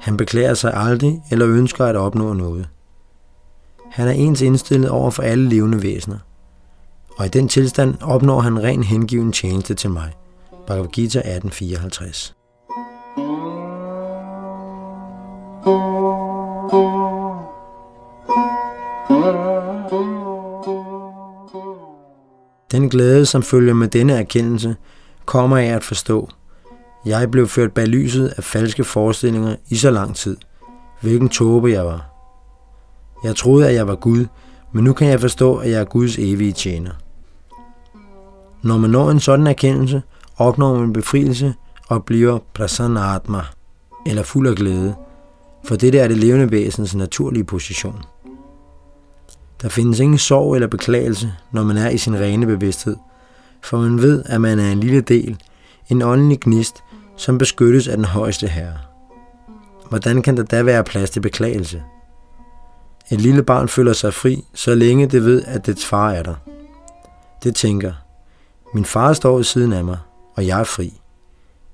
Han 0.00 0.16
beklager 0.16 0.54
sig 0.54 0.74
aldrig 0.74 1.22
eller 1.30 1.48
ønsker 1.48 1.84
at 1.84 1.96
opnå 1.96 2.32
noget. 2.32 2.68
Han 3.90 4.08
er 4.08 4.12
ens 4.12 4.40
indstillet 4.40 4.90
over 4.90 5.10
for 5.10 5.22
alle 5.22 5.48
levende 5.48 5.82
væsener. 5.82 6.18
Og 7.16 7.26
i 7.26 7.28
den 7.28 7.48
tilstand 7.48 7.94
opnår 8.02 8.40
han 8.40 8.62
ren 8.62 8.82
hengiven 8.82 9.32
tjeneste 9.32 9.74
til 9.74 9.90
mig. 9.90 10.12
Bhagavad 10.66 10.88
Gita 10.88 11.18
1854. 11.18 12.34
Den 22.72 22.88
glæde, 22.88 23.26
som 23.26 23.42
følger 23.42 23.74
med 23.74 23.88
denne 23.88 24.12
erkendelse, 24.12 24.76
kommer 25.24 25.56
af 25.56 25.64
at 25.66 25.84
forstå. 25.84 26.28
Jeg 27.06 27.30
blev 27.30 27.48
ført 27.48 27.72
bag 27.72 27.86
lyset 27.86 28.34
af 28.36 28.44
falske 28.44 28.84
forestillinger 28.84 29.56
i 29.68 29.76
så 29.76 29.90
lang 29.90 30.16
tid. 30.16 30.36
Hvilken 31.00 31.28
tåbe 31.28 31.70
jeg 31.70 31.84
var. 31.84 32.06
Jeg 33.24 33.36
troede, 33.36 33.68
at 33.68 33.74
jeg 33.74 33.88
var 33.88 33.94
Gud, 33.94 34.26
men 34.72 34.84
nu 34.84 34.92
kan 34.92 35.08
jeg 35.08 35.20
forstå, 35.20 35.56
at 35.56 35.70
jeg 35.70 35.80
er 35.80 35.84
Guds 35.84 36.18
evige 36.18 36.52
tjener. 36.52 36.90
Når 38.62 38.78
man 38.78 38.90
når 38.90 39.10
en 39.10 39.20
sådan 39.20 39.46
erkendelse, 39.46 40.02
opnår 40.36 40.78
man 40.78 40.92
befrielse 40.92 41.54
og 41.88 42.04
bliver 42.04 42.38
prasanatma, 42.54 43.40
eller 44.06 44.22
fuld 44.22 44.48
af 44.48 44.54
glæde, 44.54 44.94
for 45.64 45.76
det 45.76 45.94
er 45.94 46.08
det 46.08 46.16
levende 46.16 46.50
væsens 46.50 46.94
naturlige 46.94 47.44
position. 47.44 48.02
Der 49.62 49.68
findes 49.68 50.00
ingen 50.00 50.18
sorg 50.18 50.54
eller 50.54 50.68
beklagelse, 50.68 51.32
når 51.52 51.64
man 51.64 51.76
er 51.76 51.88
i 51.88 51.98
sin 51.98 52.20
rene 52.20 52.46
bevidsthed, 52.46 52.96
for 53.62 53.78
man 53.78 54.02
ved, 54.02 54.22
at 54.26 54.40
man 54.40 54.58
er 54.58 54.72
en 54.72 54.80
lille 54.80 55.00
del, 55.00 55.38
en 55.88 56.02
åndelig 56.02 56.40
gnist, 56.40 56.82
som 57.16 57.38
beskyttes 57.38 57.88
af 57.88 57.96
den 57.96 58.04
højeste 58.04 58.46
herre. 58.46 58.78
Hvordan 59.88 60.22
kan 60.22 60.36
der 60.36 60.42
da 60.42 60.62
være 60.62 60.84
plads 60.84 61.10
til 61.10 61.20
beklagelse? 61.20 61.82
Et 63.10 63.20
lille 63.20 63.42
barn 63.42 63.68
føler 63.68 63.92
sig 63.92 64.14
fri, 64.14 64.44
så 64.54 64.74
længe 64.74 65.06
det 65.06 65.24
ved, 65.24 65.42
at 65.46 65.66
dets 65.66 65.86
far 65.86 66.10
er 66.10 66.22
der. 66.22 66.34
Det 67.42 67.54
tænker, 67.54 67.92
min 68.74 68.84
far 68.84 69.12
står 69.12 69.36
ved 69.36 69.44
siden 69.44 69.72
af 69.72 69.84
mig, 69.84 69.98
og 70.34 70.46
jeg 70.46 70.60
er 70.60 70.64
fri. 70.64 71.00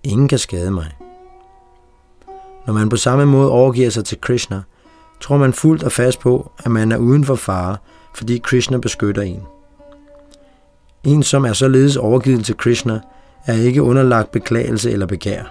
Ingen 0.02 0.28
kan 0.28 0.38
skade 0.38 0.70
mig. 0.70 0.86
Når 2.66 2.74
man 2.74 2.88
på 2.88 2.96
samme 2.96 3.26
måde 3.26 3.50
overgiver 3.50 3.90
sig 3.90 4.04
til 4.04 4.20
Krishna, 4.20 4.62
tror 5.20 5.36
man 5.36 5.52
fuldt 5.52 5.82
og 5.82 5.92
fast 5.92 6.20
på, 6.20 6.50
at 6.58 6.70
man 6.70 6.92
er 6.92 6.96
uden 6.96 7.24
for 7.24 7.34
fare, 7.34 7.76
fordi 8.14 8.38
Krishna 8.38 8.78
beskytter 8.78 9.22
en. 9.22 9.42
En, 11.04 11.22
som 11.22 11.44
er 11.44 11.52
således 11.52 11.96
overgivet 11.96 12.44
til 12.44 12.56
Krishna, 12.56 13.00
er 13.46 13.54
ikke 13.54 13.82
underlagt 13.82 14.30
beklagelse 14.30 14.90
eller 14.90 15.06
begær. 15.06 15.42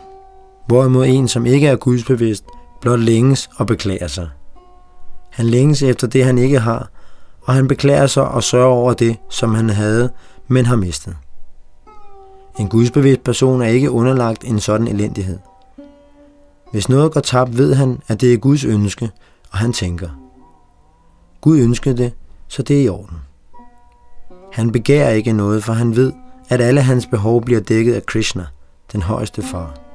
Hvorimod 0.67 1.05
en, 1.05 1.27
som 1.27 1.45
ikke 1.45 1.67
er 1.67 1.75
gudsbevidst, 1.75 2.45
blot 2.81 2.99
længes 2.99 3.49
og 3.57 3.67
beklager 3.67 4.07
sig. 4.07 4.29
Han 5.31 5.45
længes 5.45 5.83
efter 5.83 6.07
det, 6.07 6.25
han 6.25 6.38
ikke 6.38 6.60
har, 6.60 6.89
og 7.41 7.53
han 7.53 7.67
beklager 7.67 8.07
sig 8.07 8.27
og 8.27 8.43
sørger 8.43 8.67
over 8.67 8.93
det, 8.93 9.17
som 9.29 9.55
han 9.55 9.69
havde, 9.69 10.10
men 10.47 10.65
har 10.65 10.75
mistet. 10.75 11.15
En 12.59 12.67
gudsbevidst 12.67 13.23
person 13.23 13.61
er 13.61 13.65
ikke 13.65 13.91
underlagt 13.91 14.43
en 14.43 14.59
sådan 14.59 14.87
elendighed. 14.87 15.39
Hvis 16.71 16.89
noget 16.89 17.11
går 17.11 17.21
tabt, 17.21 17.57
ved 17.57 17.73
han, 17.73 18.01
at 18.07 18.21
det 18.21 18.33
er 18.33 18.37
Guds 18.37 18.65
ønske, 18.65 19.11
og 19.51 19.57
han 19.57 19.73
tænker, 19.73 20.09
Gud 21.41 21.59
ønskede 21.59 21.97
det, 21.97 22.13
så 22.47 22.61
det 22.61 22.77
er 22.77 22.83
i 22.83 22.89
orden. 22.89 23.17
Han 24.53 24.71
begærer 24.71 25.11
ikke 25.11 25.33
noget, 25.33 25.63
for 25.63 25.73
han 25.73 25.95
ved, 25.95 26.13
at 26.49 26.61
alle 26.61 26.81
hans 26.81 27.07
behov 27.07 27.41
bliver 27.41 27.59
dækket 27.59 27.93
af 27.93 28.05
Krishna, 28.05 28.45
den 28.91 29.01
højeste 29.01 29.41
far. 29.41 29.87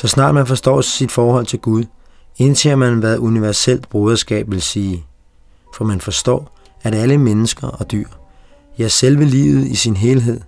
Så 0.00 0.08
snart 0.08 0.34
man 0.34 0.46
forstår 0.46 0.80
sit 0.80 1.12
forhold 1.12 1.46
til 1.46 1.58
Gud, 1.58 1.84
indser 2.38 2.76
man, 2.76 2.98
hvad 2.98 3.18
universelt 3.18 3.88
broderskab 3.88 4.50
vil 4.50 4.62
sige. 4.62 5.04
For 5.74 5.84
man 5.84 6.00
forstår, 6.00 6.58
at 6.82 6.94
alle 6.94 7.18
mennesker 7.18 7.68
og 7.68 7.92
dyr, 7.92 8.06
ja 8.78 8.88
selve 8.88 9.24
livet 9.24 9.66
i 9.66 9.74
sin 9.74 9.96
helhed, 9.96 10.40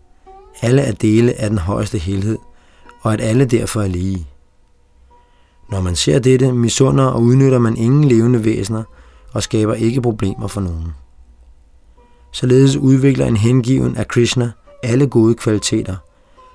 alle 0.62 0.82
er 0.82 0.92
dele 0.92 1.40
af 1.40 1.50
den 1.50 1.58
højeste 1.58 1.98
helhed, 1.98 2.38
og 3.00 3.12
at 3.12 3.20
alle 3.20 3.44
derfor 3.44 3.82
er 3.82 3.88
lige. 3.88 4.26
Når 5.70 5.80
man 5.80 5.96
ser 5.96 6.18
dette, 6.18 6.52
misunder 6.52 7.04
og 7.04 7.22
udnytter 7.22 7.58
man 7.58 7.76
ingen 7.76 8.04
levende 8.04 8.44
væsener 8.44 8.82
og 9.32 9.42
skaber 9.42 9.74
ikke 9.74 10.02
problemer 10.02 10.48
for 10.48 10.60
nogen. 10.60 10.94
Således 12.30 12.76
udvikler 12.76 13.26
en 13.26 13.36
hengiven 13.36 13.96
af 13.96 14.08
Krishna 14.08 14.52
alle 14.82 15.06
gode 15.06 15.34
kvaliteter, 15.34 15.96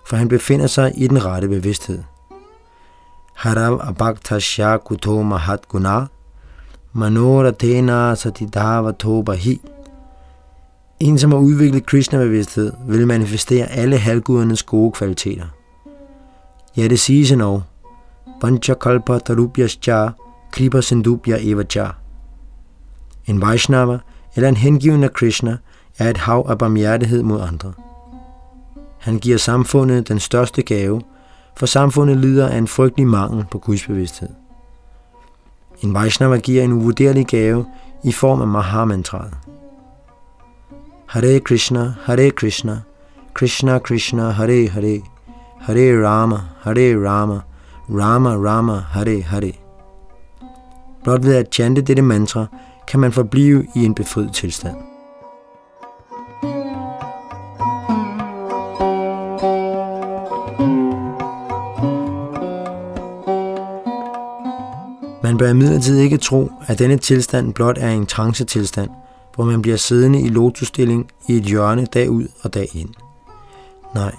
for 0.08 0.18
han 0.18 0.28
befinder 0.28 0.68
sig 0.68 0.94
i 0.96 1.08
den 1.08 1.26
rette 1.26 1.48
bevidsthed. 1.48 2.00
Harav 3.38 3.80
abhaktasya 3.84 4.78
kuto 4.78 5.21
mahat 5.21 5.67
guna, 5.67 6.08
manoratena 6.93 8.15
satidhavatho 8.15 9.21
bahi. 9.23 9.60
En, 11.00 11.19
som 11.19 11.32
har 11.32 11.39
udviklet 11.39 11.86
Krishna-bevidsthed, 11.86 12.71
vil 12.88 13.08
manifestere 13.08 13.71
alle 13.71 13.97
halvgudernes 13.97 14.63
gode 14.63 14.91
kvaliteter. 14.91 15.45
Ja, 16.78 16.88
det 16.88 17.00
siges 17.00 17.32
endnu, 17.32 17.62
Panchakalpa 18.41 19.19
Tarupyascha 19.19 20.10
Kripa 20.52 20.82
sindubhya 20.82 21.38
Evacha. 21.41 21.88
En 23.28 23.41
Vaishnava 23.41 23.97
eller 24.36 24.50
en 24.50 24.58
hengiven 24.58 25.04
af 25.04 25.13
Krishna 25.13 25.58
er 25.97 26.10
et 26.10 26.17
hav 26.17 26.45
af 26.50 26.58
barmhjertighed 26.58 27.23
mod 27.23 27.41
andre. 27.41 27.73
Han 29.00 29.19
giver 29.19 29.38
samfundet 29.38 30.08
den 30.08 30.19
største 30.19 30.62
gave, 30.62 31.02
for 31.58 31.65
samfundet 31.65 32.17
lider 32.17 32.48
af 32.48 32.58
en 32.58 32.67
frygtelig 32.67 33.08
mangel 33.08 33.46
på 33.52 33.58
gudsbevidsthed. 33.58 34.30
En 35.82 35.93
Vaishnava 35.93 36.38
giver 36.38 36.63
en 36.63 36.72
uvurderlig 36.72 37.28
gave 37.28 37.65
i 38.04 38.12
form 38.12 38.41
af 38.41 38.48
Mahamantraet. 38.48 39.34
Hare 41.08 41.39
Krishna, 41.39 41.93
Hare 42.04 42.30
Krishna, 42.32 42.82
Krishna 43.34 43.80
Krishna, 43.80 44.30
Hare 44.30 44.67
Hare, 44.67 45.02
Hare 45.60 46.08
Rama, 46.08 46.39
Hare 46.62 47.10
Rama, 47.10 47.39
Rama 47.89 48.36
Rama, 48.36 48.74
Hare 48.74 49.22
Hare. 49.22 49.54
Blot 51.04 51.26
ved 51.26 51.36
at 51.36 51.52
chante 51.52 51.82
dette 51.82 52.02
mantra, 52.02 52.46
kan 52.88 53.00
man 53.00 53.12
forblive 53.12 53.67
i 53.76 53.86
en 53.86 53.96
befriet 53.96 54.34
tilstand. 54.34 54.76
Man 65.38 65.39
bør 65.45 65.50
imidlertid 65.50 65.97
ikke 65.97 66.17
tro, 66.17 66.52
at 66.67 66.80
denne 66.80 66.97
tilstand 66.97 67.54
blot 67.54 67.78
er 67.78 67.89
en 67.89 68.06
trancetilstand, 68.06 68.89
hvor 69.36 69.45
man 69.45 69.62
bliver 69.62 69.78
siddende 69.78 70.21
i 70.21 70.28
lotusstilling 70.28 71.12
i 71.28 71.38
et 71.38 71.43
hjørne 71.43 71.86
dag 71.86 72.10
ud 72.10 72.28
og 72.41 72.54
dag 72.54 72.67
ind. 72.73 72.89
Nej, 73.95 74.15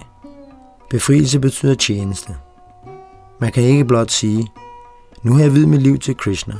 befrielse 0.90 1.40
betyder 1.40 1.74
tjeneste. 1.74 2.34
Man 3.38 3.52
kan 3.52 3.62
ikke 3.62 3.84
blot 3.84 4.10
sige, 4.10 4.48
nu 5.22 5.32
har 5.32 5.40
jeg 5.40 5.54
vidt 5.54 5.68
mit 5.68 5.82
liv 5.82 5.98
til 5.98 6.16
Krishna. 6.16 6.54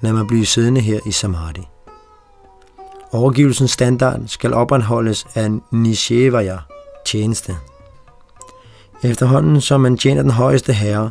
Lad 0.00 0.12
mig 0.12 0.26
blive 0.26 0.46
siddende 0.46 0.80
her 0.80 1.00
i 1.06 1.10
Samadhi. 1.10 1.68
Overgivelsens 3.12 3.70
standard 3.70 4.20
skal 4.26 4.54
opretholdes 4.54 5.26
af 5.34 5.50
Nishevaya, 5.72 6.58
tjeneste. 7.06 7.56
Efterhånden 9.02 9.60
som 9.60 9.80
man 9.80 9.96
tjener 9.96 10.22
den 10.22 10.30
højeste 10.30 10.72
herre, 10.72 11.10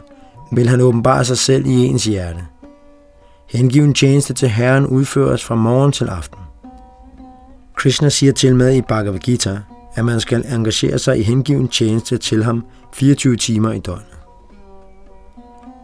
vil 0.51 0.69
han 0.69 0.81
åbenbare 0.81 1.25
sig 1.25 1.37
selv 1.37 1.65
i 1.65 1.85
ens 1.85 2.05
hjerte. 2.05 2.47
Hengiven 3.47 3.93
tjeneste 3.93 4.33
til 4.33 4.49
Herren 4.49 4.87
udføres 4.87 5.43
fra 5.43 5.55
morgen 5.55 5.91
til 5.91 6.07
aften. 6.07 6.39
Krishna 7.75 8.09
siger 8.09 8.33
til 8.33 8.55
med 8.55 8.75
i 8.75 8.81
Bhagavad 8.81 9.19
Gita, 9.19 9.59
at 9.95 10.05
man 10.05 10.19
skal 10.19 10.45
engagere 10.53 10.99
sig 10.99 11.19
i 11.19 11.23
hengiven 11.23 11.67
tjeneste 11.67 12.17
til 12.17 12.43
ham 12.43 12.65
24 12.93 13.35
timer 13.35 13.71
i 13.71 13.79
døgnet. 13.79 14.17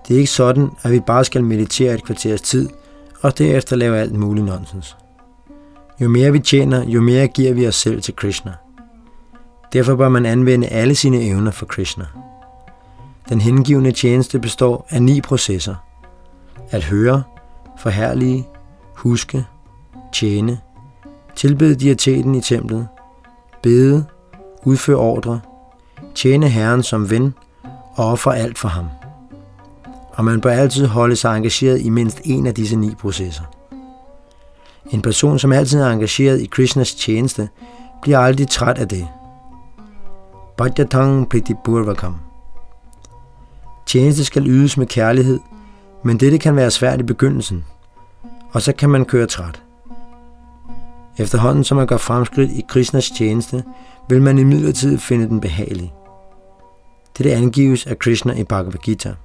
Det 0.07 0.13
er 0.13 0.17
ikke 0.17 0.31
sådan, 0.31 0.69
at 0.83 0.91
vi 0.91 0.99
bare 0.99 1.25
skal 1.25 1.43
meditere 1.43 1.93
et 1.93 2.03
kvarters 2.03 2.41
tid, 2.41 2.69
og 3.21 3.37
derefter 3.37 3.75
lave 3.75 3.97
alt 3.97 4.13
muligt 4.13 4.45
nonsens. 4.45 4.97
Jo 5.99 6.09
mere 6.09 6.31
vi 6.31 6.39
tjener, 6.39 6.89
jo 6.89 7.01
mere 7.01 7.27
giver 7.27 7.53
vi 7.53 7.67
os 7.67 7.75
selv 7.75 8.01
til 8.01 8.15
Krishna. 8.15 8.53
Derfor 9.73 9.95
bør 9.95 10.09
man 10.09 10.25
anvende 10.25 10.67
alle 10.67 10.95
sine 10.95 11.23
evner 11.23 11.51
for 11.51 11.65
Krishna. 11.65 12.05
Den 13.29 13.41
hengivende 13.41 13.91
tjeneste 13.91 14.39
består 14.39 14.87
af 14.89 15.01
ni 15.01 15.21
processer. 15.21 15.75
At 16.71 16.83
høre, 16.83 17.23
forherlige, 17.79 18.47
huske, 18.95 19.45
tjene, 20.13 20.59
tilbede 21.35 21.75
diateten 21.75 22.35
i 22.35 22.41
templet, 22.41 22.87
bede, 23.63 24.05
udføre 24.63 24.97
ordre, 24.97 25.41
tjene 26.15 26.49
Herren 26.49 26.83
som 26.83 27.09
ven 27.09 27.33
og 27.95 28.05
ofre 28.05 28.37
alt 28.37 28.57
for 28.57 28.67
ham. 28.67 28.85
Og 30.13 30.25
man 30.25 30.41
bør 30.41 30.51
altid 30.51 30.85
holde 30.85 31.15
sig 31.15 31.37
engageret 31.37 31.81
i 31.81 31.89
mindst 31.89 32.21
en 32.23 32.47
af 32.47 32.53
disse 32.53 32.75
ni 32.75 32.95
processer. 32.95 33.43
En 34.91 35.01
person, 35.01 35.39
som 35.39 35.51
altid 35.51 35.81
er 35.81 35.89
engageret 35.89 36.41
i 36.41 36.45
Krishnas 36.45 36.95
tjeneste, 36.95 37.49
bliver 38.01 38.19
aldrig 38.19 38.49
træt 38.49 38.77
af 38.77 38.87
det. 38.87 39.07
Bhajatang 40.57 41.29
Pritipurvakam. 41.29 42.15
Tjeneste 43.85 44.25
skal 44.25 44.47
ydes 44.47 44.77
med 44.77 44.87
kærlighed, 44.87 45.39
men 46.03 46.17
dette 46.17 46.37
kan 46.37 46.55
være 46.55 46.71
svært 46.71 46.99
i 46.99 47.03
begyndelsen, 47.03 47.65
og 48.51 48.61
så 48.61 48.73
kan 48.73 48.89
man 48.89 49.05
køre 49.05 49.27
træt. 49.27 49.61
Efterhånden 51.17 51.63
som 51.63 51.77
man 51.77 51.87
gør 51.87 51.97
fremskridt 51.97 52.51
i 52.51 52.65
Krishnas 52.69 53.09
tjeneste, 53.09 53.63
vil 54.09 54.21
man 54.21 54.39
i 54.39 54.97
finde 54.97 55.27
den 55.27 55.41
behagelig. 55.41 55.93
Dette 57.17 57.33
angives 57.33 57.85
af 57.85 57.99
Krishna 57.99 58.33
i 58.33 58.43
Bhagavad 58.43 58.79
Gita. 58.83 59.15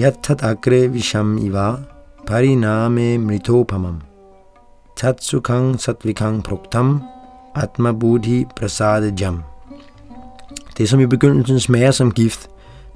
Yathat 0.00 0.42
agre 0.42 0.88
visham 0.92 1.38
iva 1.38 1.74
pariname 2.26 3.18
mritopamam 3.18 4.02
tatsukang 4.96 5.80
satvikang 5.80 6.42
proktam 6.42 7.02
atma 7.54 7.92
buddhi 7.92 8.44
prasade 8.56 9.14
jam. 9.20 9.42
Det 10.78 10.88
som 10.88 11.00
i 11.00 11.06
begyndelsen 11.06 11.60
smager 11.60 11.90
som 11.90 12.10
gift, 12.10 12.50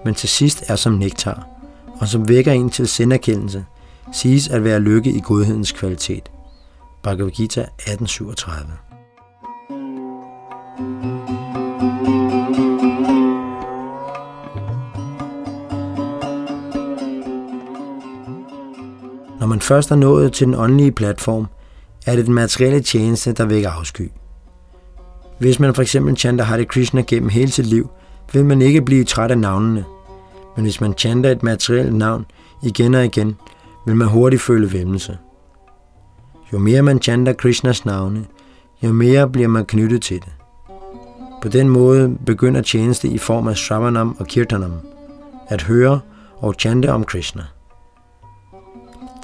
men 0.04 0.14
til 0.14 0.28
sidst 0.28 0.64
er 0.70 0.76
som 0.76 0.92
nektar, 0.92 1.57
og 2.00 2.08
som 2.08 2.28
vækker 2.28 2.52
en 2.52 2.70
til 2.70 2.88
sinderkendelse, 2.88 3.64
siges 4.12 4.48
at 4.48 4.64
være 4.64 4.80
lykke 4.80 5.10
i 5.10 5.20
godhedens 5.20 5.72
kvalitet. 5.72 6.30
Bhagavad 7.02 7.30
Gita 7.30 7.60
1837 7.60 8.72
Når 19.40 19.46
man 19.46 19.60
først 19.60 19.90
er 19.90 19.96
nået 19.96 20.32
til 20.32 20.46
den 20.46 20.54
åndelige 20.54 20.92
platform, 20.92 21.46
er 22.06 22.16
det 22.16 22.26
den 22.26 22.34
materielle 22.34 22.80
tjeneste, 22.80 23.32
der 23.32 23.44
vækker 23.44 23.70
afsky. 23.70 24.10
Hvis 25.38 25.60
man 25.60 25.74
for 25.74 25.82
eksempel 25.82 26.16
chanter 26.16 26.44
Hare 26.44 26.64
Krishna 26.64 27.00
gennem 27.00 27.28
hele 27.28 27.50
sit 27.50 27.66
liv, 27.66 27.90
vil 28.32 28.44
man 28.44 28.62
ikke 28.62 28.82
blive 28.82 29.04
træt 29.04 29.30
af 29.30 29.38
navnene. 29.38 29.84
Men 30.58 30.64
hvis 30.64 30.80
man 30.80 30.94
chanter 30.98 31.30
et 31.30 31.42
materielt 31.42 31.94
navn 31.94 32.26
igen 32.62 32.94
og 32.94 33.04
igen, 33.04 33.36
vil 33.86 33.96
man 33.96 34.08
hurtigt 34.08 34.42
føle 34.42 34.72
væmmelse. 34.72 35.18
Jo 36.52 36.58
mere 36.58 36.82
man 36.82 37.02
chanter 37.02 37.32
Krishnas 37.32 37.84
navne, 37.84 38.26
jo 38.82 38.92
mere 38.92 39.30
bliver 39.30 39.48
man 39.48 39.66
knyttet 39.66 40.02
til 40.02 40.16
det. 40.16 40.32
På 41.42 41.48
den 41.48 41.68
måde 41.68 42.16
begynder 42.26 42.62
tjeneste 42.62 43.08
i 43.08 43.18
form 43.18 43.48
af 43.48 43.56
Shravanam 43.56 44.16
og 44.18 44.26
Kirtanam, 44.26 44.72
at 45.48 45.62
høre 45.62 46.00
og 46.38 46.54
chante 46.58 46.92
om 46.92 47.04
Krishna. 47.04 47.44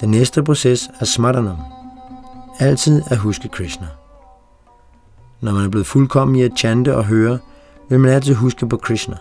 Den 0.01 0.11
næste 0.11 0.43
proces 0.43 0.89
er 1.01 1.05
Smaranam, 1.05 1.59
altid 2.59 3.03
at 3.11 3.17
huske 3.17 3.49
Krishna. 3.49 3.87
Når 5.41 5.53
man 5.53 5.65
er 5.65 5.69
blevet 5.69 5.87
fuldkommen 5.87 6.37
i 6.37 6.43
at 6.43 6.53
chante 6.59 6.97
og 6.97 7.05
høre, 7.05 7.39
vil 7.89 8.01
man 8.01 8.11
altid 8.11 8.35
huske 8.35 8.69
på 8.69 8.77
Krishna. 8.77 9.17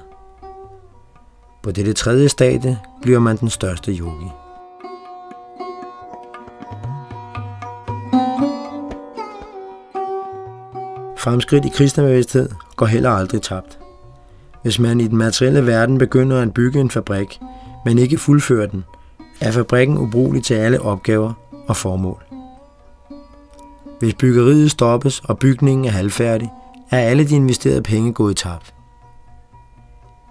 På 1.63 1.71
dette 1.71 1.93
tredje 1.93 2.29
stadie 2.29 2.79
bliver 3.01 3.19
man 3.19 3.37
den 3.37 3.49
største 3.49 3.91
yogi. 3.91 4.27
Fremskridt 11.17 11.65
i 11.65 11.69
kristnebevidsthed 11.69 12.49
går 12.75 12.85
heller 12.85 13.09
aldrig 13.09 13.41
tabt. 13.41 13.79
Hvis 14.61 14.79
man 14.79 15.01
i 15.01 15.07
den 15.07 15.17
materielle 15.17 15.67
verden 15.67 15.97
begynder 15.97 16.41
at 16.41 16.53
bygge 16.53 16.79
en 16.79 16.91
fabrik, 16.91 17.39
men 17.85 17.97
ikke 17.97 18.17
fuldfører 18.17 18.67
den, 18.67 18.83
er 19.41 19.51
fabrikken 19.51 19.97
ubrugelig 19.97 20.43
til 20.43 20.53
alle 20.53 20.81
opgaver 20.81 21.33
og 21.67 21.77
formål. 21.77 22.23
Hvis 23.99 24.13
byggeriet 24.13 24.71
stoppes 24.71 25.19
og 25.19 25.39
bygningen 25.39 25.85
er 25.85 25.91
halvfærdig, 25.91 26.49
er 26.91 26.99
alle 26.99 27.27
de 27.27 27.35
investerede 27.35 27.81
penge 27.81 28.13
gået 28.13 28.37
tabt. 28.37 28.72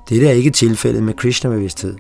Dette 0.09 0.29
er 0.29 0.33
ikke 0.33 0.51
tilfældet 0.51 1.03
med 1.03 1.15
Krishna-bevidsthed. 1.15 1.97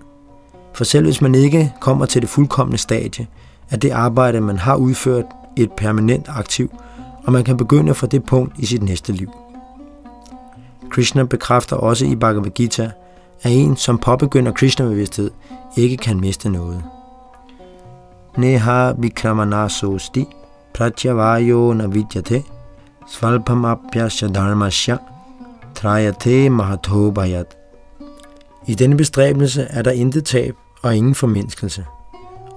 For 0.72 0.84
selv 0.84 1.04
hvis 1.04 1.20
man 1.20 1.34
ikke 1.34 1.72
kommer 1.80 2.06
til 2.06 2.22
det 2.22 2.30
fuldkommende 2.30 2.78
stadie, 2.78 3.26
er 3.70 3.76
det 3.76 3.90
arbejde, 3.90 4.40
man 4.40 4.58
har 4.58 4.76
udført, 4.76 5.24
et 5.56 5.72
permanent 5.72 6.26
aktiv, 6.28 6.70
og 7.24 7.32
man 7.32 7.44
kan 7.44 7.56
begynde 7.56 7.94
fra 7.94 8.06
det 8.06 8.24
punkt 8.24 8.58
i 8.58 8.66
sit 8.66 8.82
næste 8.82 9.12
liv. 9.12 9.30
Krishna 10.90 11.24
bekræfter 11.24 11.76
også 11.76 12.06
i 12.06 12.16
Bhagavad 12.16 12.50
Gita, 12.50 12.90
at 13.42 13.52
en, 13.52 13.76
som 13.76 13.98
påbegynder 13.98 14.52
Krishna-bevidsthed, 14.52 15.30
ikke 15.76 15.96
kan 15.96 16.20
miste 16.20 16.48
noget. 16.48 16.84
Neha 18.36 18.92
vikramana 18.98 19.68
sosti 19.68 20.26
pratyavayo 20.74 21.74
navidyate 21.74 22.42
svalpamapyasya 23.08 24.28
dharmasya 24.28 24.96
trayate 25.74 26.50
mahatho 26.50 27.10
bhayat. 27.10 27.61
I 28.66 28.74
denne 28.74 28.96
bestræbelse 28.96 29.62
er 29.62 29.82
der 29.82 29.90
intet 29.90 30.24
tab 30.24 30.56
og 30.82 30.96
ingen 30.96 31.14
formindskelse, 31.14 31.86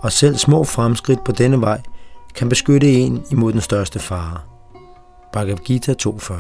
og 0.02 0.12
selv 0.12 0.38
små 0.38 0.64
fremskridt 0.64 1.24
på 1.24 1.32
denne 1.32 1.62
vej 1.62 1.82
kan 2.36 2.50
beskytte 2.50 2.92
en 2.92 3.26
imod 3.32 3.54
den 3.54 3.62
største 3.62 4.00
fare. 4.00 4.40
Bhagavad 5.34 5.64
Gita 5.64 5.94
2.40 6.08 6.34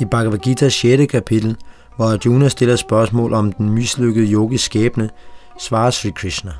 I 0.00 0.04
Bhagavad 0.04 0.46
Gita's 0.46 0.68
6. 0.68 1.10
kapitel, 1.10 1.56
hvor 1.96 2.04
Arjuna 2.04 2.48
stiller 2.48 2.76
spørgsmål 2.76 3.32
om 3.32 3.52
den 3.52 3.70
mislykkede 3.70 4.32
yogis 4.32 4.60
skæbne, 4.60 5.10
svarer 5.58 5.90
Sri 5.90 6.10
Krishna. 6.10 6.52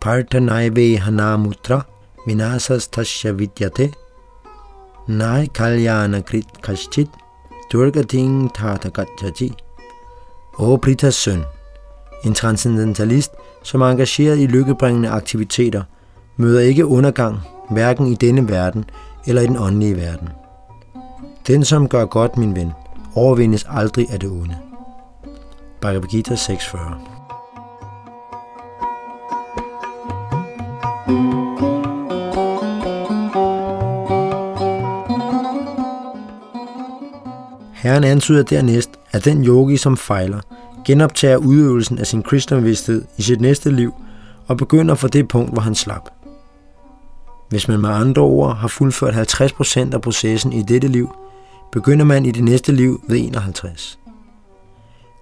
Partanaive 0.00 0.98
hanamutra 0.98 1.80
vinasas 2.26 2.88
tasya 2.88 3.30
vidyate 3.30 3.92
nai 5.08 5.46
kalyana 5.46 6.20
krit 6.20 6.62
kashchit 6.62 7.08
durgating 7.72 8.54
tatagachaji. 8.54 9.67
O 10.58 10.78
søn, 11.10 11.44
en 12.24 12.34
transcendentalist, 12.34 13.32
som 13.62 13.80
er 13.80 13.86
engageret 13.86 14.38
i 14.38 14.46
lykkebringende 14.46 15.08
aktiviteter, 15.08 15.82
møder 16.36 16.60
ikke 16.60 16.86
undergang, 16.86 17.40
hverken 17.70 18.06
i 18.06 18.14
denne 18.14 18.48
verden 18.48 18.84
eller 19.26 19.42
i 19.42 19.46
den 19.46 19.56
åndelige 19.56 19.96
verden. 19.96 20.28
Den, 21.46 21.64
som 21.64 21.88
gør 21.88 22.04
godt, 22.04 22.36
min 22.36 22.56
ven, 22.56 22.72
overvindes 23.14 23.66
aldrig 23.68 24.10
af 24.10 24.20
det 24.20 24.30
onde. 24.30 24.56
Bhagavad 25.80 26.08
Gita 26.08 26.34
6.40 26.34 27.18
Herren 37.74 38.04
antyder 38.04 38.42
dernæst, 38.42 38.90
at 39.12 39.24
den 39.24 39.44
yogi, 39.44 39.76
som 39.76 39.96
fejler, 39.96 40.40
genoptager 40.84 41.36
udøvelsen 41.36 41.98
af 41.98 42.06
sin 42.06 42.22
kristnebevidsthed 42.22 43.04
i 43.16 43.22
sit 43.22 43.40
næste 43.40 43.70
liv 43.70 43.94
og 44.46 44.56
begynder 44.56 44.94
fra 44.94 45.08
det 45.08 45.28
punkt, 45.28 45.52
hvor 45.52 45.62
han 45.62 45.74
slap. 45.74 46.10
Hvis 47.48 47.68
man 47.68 47.80
med 47.80 47.90
andre 47.90 48.22
ord 48.22 48.56
har 48.56 48.68
fuldført 48.68 49.32
50% 49.32 49.94
af 49.94 50.00
processen 50.00 50.52
i 50.52 50.62
dette 50.62 50.88
liv, 50.88 51.10
begynder 51.72 52.04
man 52.04 52.26
i 52.26 52.30
det 52.30 52.44
næste 52.44 52.72
liv 52.72 53.00
ved 53.08 53.18
51. 53.18 53.98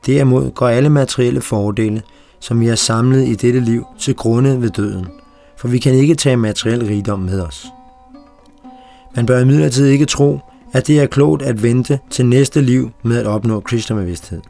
Derimod 0.07 0.51
går 0.51 0.68
alle 0.68 0.88
materielle 0.88 1.40
fordele, 1.40 2.03
som 2.40 2.61
vi 2.61 2.66
har 2.66 2.75
samlet 2.75 3.29
i 3.29 3.35
dette 3.35 3.61
liv, 3.61 3.85
til 3.99 4.14
grunde 4.14 4.62
ved 4.62 4.70
døden, 4.70 5.07
for 5.57 5.68
vi 5.68 5.79
kan 5.79 5.94
ikke 5.94 6.14
tage 6.14 6.37
materiel 6.37 6.87
rigdom 6.87 7.18
med 7.18 7.40
os. 7.40 7.66
Man 9.16 9.27
bør 9.27 9.40
imidlertid 9.40 9.87
ikke 9.87 10.07
tro, 10.07 10.40
at 10.76 10.86
det 10.86 11.00
er 11.00 11.06
klogt 11.06 11.42
at 11.42 11.62
vente 11.62 11.98
til 12.10 12.26
næste 12.26 12.60
liv 12.60 12.90
med 13.02 13.18
at 13.18 13.26
opnå 13.26 13.60
Krishna-bevidsthed. 13.60 14.40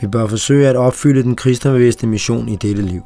Vi 0.00 0.06
bør 0.06 0.26
forsøge 0.26 0.68
at 0.68 0.76
opfylde 0.76 1.22
den 1.22 1.36
Krishna-bevidste 1.36 2.06
mission 2.06 2.48
i 2.48 2.56
dette 2.56 2.82
liv. 2.82 3.02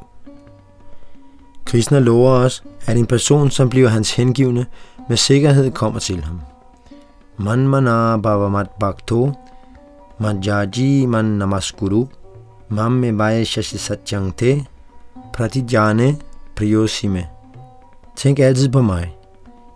Krishna 1.65 1.99
lover 1.99 2.31
os, 2.31 2.65
at 2.87 2.97
en 2.97 3.07
person, 3.07 3.51
som 3.51 3.69
bliver 3.69 3.89
hans 3.89 4.17
hengivne, 4.17 4.67
med 5.09 5.17
sikkerhed 5.17 5.71
kommer 5.71 6.01
til 6.01 6.25
ham. 6.25 6.41
Man 7.39 7.69
mana 7.69 8.17
bhavamat 8.17 8.71
bhakto, 8.81 9.33
manjaji 10.21 11.07
man 11.07 11.25
namaskuru, 11.25 12.07
mamme 12.69 13.19
vaishashi 13.19 13.79
satyang 13.79 14.37
te, 14.37 14.65
pratijane 15.33 16.17
priyosime. 16.57 17.27
Tænk 18.17 18.39
altid 18.39 18.69
på 18.69 18.83
mig. 18.83 19.17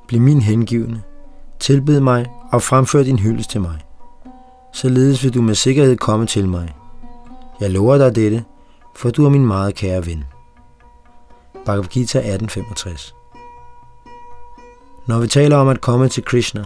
Bliv 0.08 0.20
min 0.20 0.40
hengivne. 0.40 1.02
Tilbed 1.60 2.00
mig 2.00 2.26
og 2.52 2.62
fremfør 2.62 3.02
din 3.02 3.18
hyldest 3.18 3.50
til 3.50 3.60
mig. 3.60 3.78
Således 4.72 5.24
vil 5.24 5.34
du 5.34 5.42
med 5.42 5.54
sikkerhed 5.54 5.96
komme 5.96 6.26
til 6.26 6.48
mig. 6.48 6.74
Jeg 7.60 7.70
lover 7.70 7.98
dig 7.98 8.14
dette, 8.14 8.44
for 8.96 9.10
du 9.10 9.24
er 9.24 9.30
min 9.30 9.46
meget 9.46 9.74
kære 9.74 10.06
ven. 10.06 10.24
Bhagavad 11.64 11.88
Gita 11.88 12.18
1865 12.18 13.14
Når 15.06 15.18
vi 15.18 15.26
taler 15.26 15.56
om 15.56 15.68
at 15.68 15.80
komme 15.80 16.08
til 16.08 16.24
Krishna, 16.24 16.64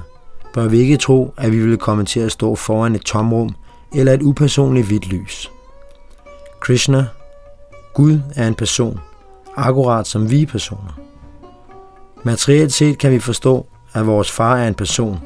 bør 0.54 0.68
vi 0.68 0.78
ikke 0.78 0.96
tro, 0.96 1.34
at 1.36 1.52
vi 1.52 1.66
vil 1.66 1.78
komme 1.78 2.04
til 2.04 2.20
at 2.20 2.32
stå 2.32 2.54
foran 2.54 2.94
et 2.94 3.02
tomrum 3.02 3.54
eller 3.94 4.12
et 4.12 4.22
upersonligt 4.22 4.86
hvidt 4.86 5.06
lys. 5.06 5.50
Krishna, 6.60 7.06
Gud, 7.94 8.20
er 8.36 8.48
en 8.48 8.54
person, 8.54 9.00
akkurat 9.56 10.06
som 10.06 10.30
vi 10.30 10.46
personer. 10.46 11.00
Materielt 12.24 12.72
set 12.72 12.98
kan 12.98 13.12
vi 13.12 13.18
forstå, 13.18 13.66
at 13.98 14.06
vores 14.06 14.30
far 14.30 14.56
er 14.56 14.68
en 14.68 14.74
person, 14.74 15.20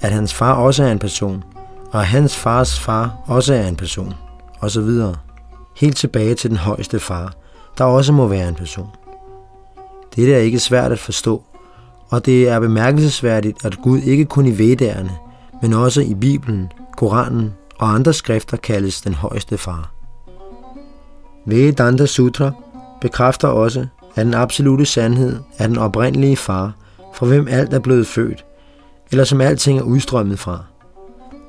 at 0.00 0.12
hans 0.12 0.34
far 0.34 0.54
også 0.54 0.84
er 0.84 0.92
en 0.92 0.98
person, 0.98 1.44
og 1.92 2.00
at 2.00 2.06
hans 2.06 2.36
fars 2.36 2.80
far 2.80 3.16
også 3.26 3.54
er 3.54 3.66
en 3.66 3.76
person, 3.76 4.14
osv. 4.60 4.90
Helt 5.76 5.96
tilbage 5.96 6.34
til 6.34 6.50
den 6.50 6.58
højeste 6.58 7.00
far, 7.00 7.32
der 7.78 7.84
også 7.84 8.12
må 8.12 8.26
være 8.26 8.48
en 8.48 8.54
person. 8.54 8.88
Dette 10.16 10.34
er 10.34 10.38
ikke 10.38 10.58
svært 10.58 10.92
at 10.92 10.98
forstå, 10.98 11.42
og 12.08 12.26
det 12.26 12.48
er 12.48 12.60
bemærkelsesværdigt, 12.60 13.64
at 13.64 13.82
Gud 13.82 13.98
ikke 13.98 14.24
kun 14.24 14.46
i 14.46 14.58
Vedderne, 14.58 15.10
men 15.62 15.72
også 15.72 16.00
i 16.00 16.14
Bibelen, 16.14 16.72
Koranen 16.96 17.54
og 17.78 17.94
andre 17.94 18.12
skrifter 18.12 18.56
kaldes 18.56 19.00
den 19.00 19.14
højeste 19.14 19.58
far. 19.58 19.90
Vedanta 21.46 22.06
Sutra 22.06 22.50
bekræfter 23.00 23.48
også, 23.48 23.86
at 24.14 24.26
den 24.26 24.34
absolute 24.34 24.86
sandhed 24.86 25.40
er 25.58 25.66
den 25.66 25.78
oprindelige 25.78 26.36
far, 26.36 26.72
fra 27.14 27.26
hvem 27.26 27.48
alt 27.50 27.74
er 27.74 27.78
blevet 27.78 28.06
født, 28.06 28.44
eller 29.10 29.24
som 29.24 29.40
alting 29.40 29.78
er 29.78 29.82
udstrømmet 29.82 30.38
fra. 30.38 30.64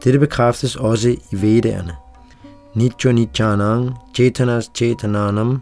Dette 0.04 0.20
bekræftes 0.20 0.76
også 0.76 1.10
i 1.10 1.20
Vedderne. 1.32 1.96
Nityo 2.76 3.12
Nityanang 3.12 3.92
Chetanas 4.16 4.72
Chetananam 4.76 5.62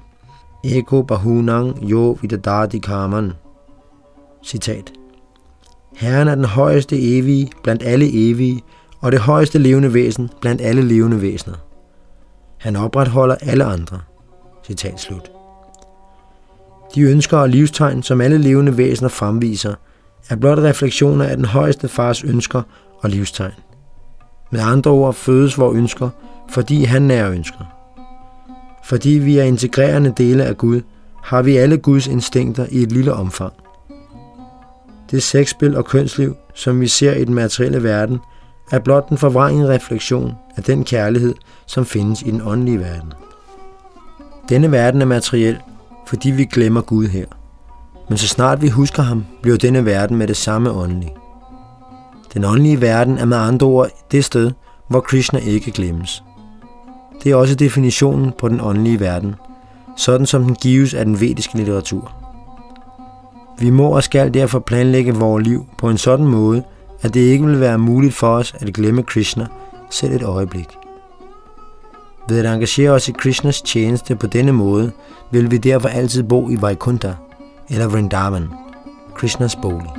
Eko 0.64 1.02
Bahunang 1.02 1.84
Jo 1.84 2.18
Vidadadi 2.22 2.80
Karman. 2.80 3.34
Citat. 4.46 4.94
Herren 5.96 6.28
er 6.28 6.36
den 6.36 6.46
højeste 6.46 7.18
evige 7.18 7.52
blandt 7.64 7.84
alle 7.84 8.30
evige, 8.30 8.62
og 9.02 9.12
det 9.12 9.20
højeste 9.20 9.60
levende 9.60 9.94
væsen 9.94 10.30
blandt 10.42 10.62
alle 10.62 10.82
levende 10.82 11.22
væsener. 11.22 11.56
Han 12.58 12.76
opretholder 12.76 13.36
alle 13.36 13.64
andre. 13.64 14.00
Citat 14.66 15.00
slut. 15.00 15.32
De 16.96 17.02
ønsker 17.02 17.38
og 17.38 17.50
livstegn, 17.50 18.04
som 18.04 18.22
alle 18.22 18.38
levende 18.38 18.78
væsener 18.78 19.10
fremviser, 19.10 19.76
er 20.30 20.36
blot 20.36 20.58
refleksioner 20.58 21.26
af 21.26 21.36
den 21.36 21.46
højeste 21.46 21.88
fars 21.88 22.24
ønsker 22.24 22.62
og 23.00 23.10
livstegn. 23.10 23.52
Med 24.52 24.62
andre 24.62 24.92
ord 24.92 25.14
fødes 25.14 25.58
vores 25.58 25.78
ønsker, 25.78 26.10
fordi 26.50 26.84
han 26.84 27.12
er 27.12 27.32
ønsker. 27.32 27.66
Fordi 28.84 29.10
vi 29.10 29.38
er 29.38 29.44
integrerende 29.44 30.14
dele 30.18 30.44
af 30.44 30.58
Gud, 30.58 30.82
har 31.24 31.42
vi 31.42 31.58
alle 31.58 31.78
Guds 31.78 32.08
instinkter 32.08 32.66
i 32.72 32.78
et 32.78 32.92
lille 32.92 33.14
omfang. 33.14 33.54
Det 35.12 35.24
sexspil 35.24 35.78
og 35.78 35.86
kønsliv, 35.86 36.36
som 36.54 36.82
vi 36.82 36.88
ser 36.88 37.14
i 37.14 37.26
den 37.26 37.34
materielle 37.34 37.84
verden, 37.84 38.20
er 38.72 38.80
blot 38.80 39.10
en 39.10 39.18
forvrænget 39.18 39.70
refleksion 39.70 40.34
af 40.58 40.64
den 40.64 40.84
kærlighed, 40.84 41.34
som 41.66 41.86
findes 41.86 42.22
i 42.22 42.32
den 42.32 42.42
åndelige 42.46 42.80
verden. 42.80 43.14
Denne 44.50 44.72
verden 44.72 45.02
er 45.02 45.06
materiel, 45.06 45.58
fordi 46.08 46.32
vi 46.32 46.46
glemmer 46.46 46.82
Gud 46.82 47.08
her. 47.08 47.26
Men 48.10 48.18
så 48.18 48.28
snart 48.28 48.62
vi 48.62 48.70
husker 48.70 49.04
ham, 49.04 49.26
bliver 49.42 49.58
denne 49.58 49.86
verden 49.86 50.18
med 50.18 50.28
det 50.28 50.38
samme 50.38 50.72
åndelige. 50.72 51.14
Den 52.34 52.44
åndelige 52.44 52.82
verden 52.82 53.18
er 53.18 53.26
med 53.26 53.38
andre 53.38 53.68
ord 53.68 53.90
det 54.12 54.26
sted, 54.26 54.52
hvor 54.88 55.00
Krishna 55.00 55.40
ikke 55.40 55.72
glemmes. 55.72 56.24
Det 57.24 57.32
er 57.32 57.36
også 57.36 57.56
definitionen 57.56 58.32
på 58.40 58.50
den 58.50 58.62
åndelige 58.62 59.00
verden, 59.00 59.36
sådan 59.98 60.26
som 60.26 60.44
den 60.44 60.56
gives 60.56 60.94
af 60.94 61.06
den 61.06 61.20
vediske 61.20 61.58
litteratur. 61.58 62.12
Vi 63.60 63.70
må 63.70 63.90
og 63.96 64.04
skal 64.04 64.34
derfor 64.34 64.60
planlægge 64.60 65.16
vores 65.16 65.48
liv 65.48 65.66
på 65.78 65.90
en 65.90 65.98
sådan 65.98 66.26
måde, 66.26 66.64
at 67.02 67.14
det 67.14 67.20
ikke 67.20 67.46
vil 67.46 67.60
være 67.60 67.78
muligt 67.78 68.14
for 68.14 68.28
os 68.28 68.56
at 68.60 68.74
glemme 68.74 69.04
Krishna 69.04 69.48
selv 69.90 70.16
et 70.16 70.24
øjeblik. 70.24 70.68
Ved 72.30 72.40
at 72.40 72.54
engagere 72.54 72.92
os 72.92 73.10
i 73.10 73.12
Krishnas 73.12 73.62
tjeneste 73.62 74.16
på 74.16 74.28
denne 74.28 74.52
måde, 74.52 74.92
vil 75.32 75.52
vi 75.52 75.58
derfor 75.58 75.90
altid 75.90 76.24
bo 76.24 76.50
i 76.50 76.62
Vaikuntha, 76.62 77.12
eller 77.70 77.88
Vrindavan, 77.88 78.50
Krishnas 79.16 79.56
bolig. 79.56 79.92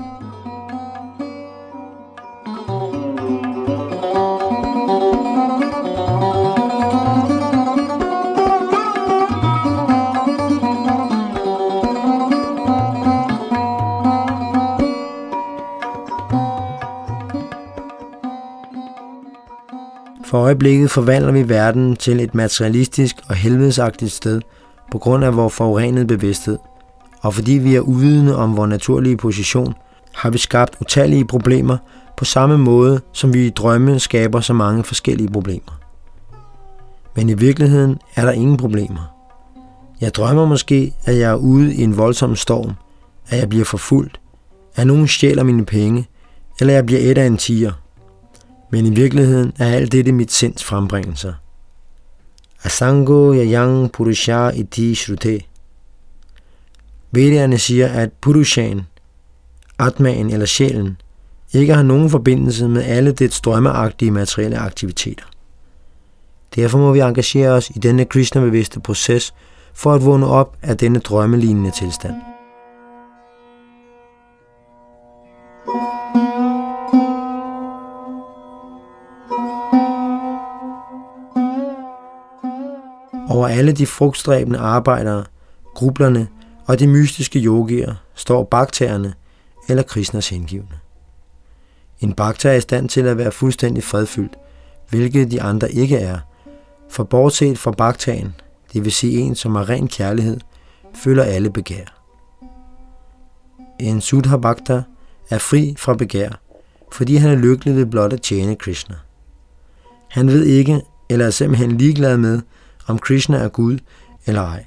For 20.24 20.38
øjeblikket 20.38 20.90
forvandler 20.90 21.33
vi 21.33 21.48
verden 21.48 21.96
til 21.96 22.20
et 22.20 22.35
materialistisk 22.35 23.16
og 23.29 23.35
helvedesagtigt 23.35 24.12
sted 24.12 24.40
på 24.92 24.98
grund 24.98 25.24
af 25.24 25.37
vores 25.37 25.55
forurenede 25.55 26.07
bevidsthed. 26.07 26.59
Og 27.24 27.34
fordi 27.34 27.52
vi 27.52 27.74
er 27.74 27.80
uvidende 27.80 28.37
om 28.37 28.56
vores 28.56 28.68
naturlige 28.68 29.16
position, 29.16 29.74
har 30.14 30.30
vi 30.30 30.38
skabt 30.38 30.76
utallige 30.80 31.24
problemer 31.24 31.76
på 32.16 32.24
samme 32.24 32.58
måde, 32.58 33.00
som 33.12 33.34
vi 33.34 33.46
i 33.46 33.50
drømme 33.50 34.00
skaber 34.00 34.40
så 34.40 34.52
mange 34.52 34.84
forskellige 34.84 35.28
problemer. 35.28 35.80
Men 37.16 37.28
i 37.28 37.34
virkeligheden 37.34 37.98
er 38.14 38.24
der 38.24 38.32
ingen 38.32 38.56
problemer. 38.56 39.14
Jeg 40.00 40.14
drømmer 40.14 40.44
måske, 40.44 40.92
at 41.04 41.18
jeg 41.18 41.30
er 41.30 41.34
ude 41.34 41.74
i 41.74 41.82
en 41.82 41.96
voldsom 41.96 42.37
storm, 42.37 42.72
at 43.28 43.38
jeg 43.38 43.48
bliver 43.48 43.64
forfulgt, 43.64 44.20
at 44.76 44.87
nogen 44.87 45.08
stjæler 45.08 45.42
mine 45.42 45.64
penge, 45.64 46.08
eller 46.60 46.74
jeg 46.74 46.87
bliver 46.87 47.00
et 47.00 47.18
af 47.18 47.26
en 47.26 47.37
tiger– 47.37 47.72
men 48.74 48.87
i 48.87 48.90
virkeligheden 48.90 49.52
er 49.58 49.66
alt 49.66 49.92
dette 49.92 50.12
mit 50.12 50.32
sinds 50.32 50.64
frembringelser. 50.64 51.32
Asango 52.64 53.34
yayang 53.34 53.92
purusha 53.92 54.48
iti 54.48 54.94
shrute. 54.94 55.40
Vedderne 57.14 57.59
siger, 57.59 57.88
at 57.88 58.12
Purushan, 58.20 58.83
Atmaen 59.79 60.31
eller 60.31 60.46
sjælen, 60.46 60.96
ikke 61.53 61.74
har 61.74 61.83
nogen 61.83 62.11
forbindelse 62.11 62.68
med 62.68 62.83
alle 62.83 63.12
det 63.12 63.40
drømmeagtige 63.44 64.11
materielle 64.11 64.59
aktiviteter. 64.59 65.24
Derfor 66.55 66.79
må 66.79 66.92
vi 66.92 67.00
engagere 67.00 67.50
os 67.50 67.70
i 67.70 67.79
denne 67.79 68.05
Krishna-bevidste 68.05 68.81
proces 68.81 69.35
for 69.74 69.94
at 69.94 70.05
vågne 70.05 70.27
op 70.27 70.57
af 70.62 70.77
denne 70.77 70.98
drømmelignende 70.98 71.70
tilstand. 71.70 72.14
Over 83.29 83.48
alle 83.48 83.72
de 83.72 83.87
frugtstræbende 83.87 84.59
arbejdere, 84.59 85.24
grublerne, 85.74 86.29
og 86.66 86.79
de 86.79 86.87
mystiske 86.87 87.38
yogier 87.38 87.94
står 88.14 88.44
bakterierne 88.44 89.14
eller 89.68 89.83
Krishnas 89.83 90.29
hengivne. 90.29 90.79
En 92.00 92.12
bakter 92.12 92.50
er 92.50 92.55
i 92.55 92.61
stand 92.61 92.88
til 92.88 93.00
at 93.00 93.18
være 93.18 93.33
fuldstændig 93.33 93.85
fredfyldt, 93.85 94.38
hvilket 94.90 95.31
de 95.31 95.42
andre 95.42 95.72
ikke 95.72 95.96
er, 95.96 96.18
for 96.90 97.05
bortset 97.05 97.59
fra 97.59 97.70
bakterien, 97.70 98.35
det 98.72 98.85
vil 98.85 98.92
sige 98.92 99.18
en, 99.18 99.35
som 99.35 99.55
har 99.55 99.68
ren 99.68 99.88
kærlighed, 99.88 100.40
føler 100.94 101.22
alle 101.22 101.50
begær. 101.50 101.85
En 103.81 104.00
Sudha 104.00 104.37
Bhakta 104.37 104.83
er 105.31 105.38
fri 105.38 105.74
fra 105.79 105.94
begær, 105.94 106.40
fordi 106.92 107.16
han 107.16 107.31
er 107.31 107.37
lykkelig 107.37 107.77
ved 107.77 107.87
blot 107.87 108.12
at 108.12 108.22
tjene 108.22 108.57
Krishna. 108.57 108.96
Han 110.11 110.29
ved 110.29 110.44
ikke, 110.44 110.81
eller 111.11 111.27
er 111.27 111.31
simpelthen 111.31 111.79
ligeglad 111.79 112.16
med, 112.16 112.40
om 112.87 112.98
Krishna 112.98 113.37
er 113.37 113.48
Gud 113.48 113.79
eller 114.27 114.42
ej. 114.42 114.64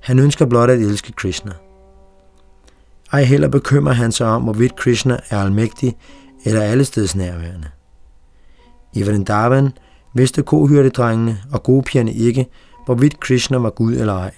Han 0.00 0.18
ønsker 0.18 0.46
blot 0.46 0.70
at 0.70 0.80
elske 0.80 1.12
Krishna. 1.12 1.52
Ej 3.12 3.22
heller 3.22 3.48
bekymrer 3.48 3.92
han 3.92 4.12
sig 4.12 4.26
om, 4.26 4.42
hvorvidt 4.42 4.76
Krishna 4.76 5.18
er 5.30 5.38
almægtig 5.38 5.96
eller 6.44 6.62
allesteds 6.62 7.16
nærværende. 7.16 7.68
I 8.94 9.02
Vrindavan 9.02 9.72
vidste 10.14 10.42
kohyrdedrengene 10.42 11.38
og 11.52 11.62
gopigerne 11.62 12.12
ikke, 12.12 12.46
hvorvidt 12.84 13.20
Krishna 13.20 13.58
var 13.58 13.70
Gud 13.70 13.92
eller 13.92 14.14
ej. 14.14 14.34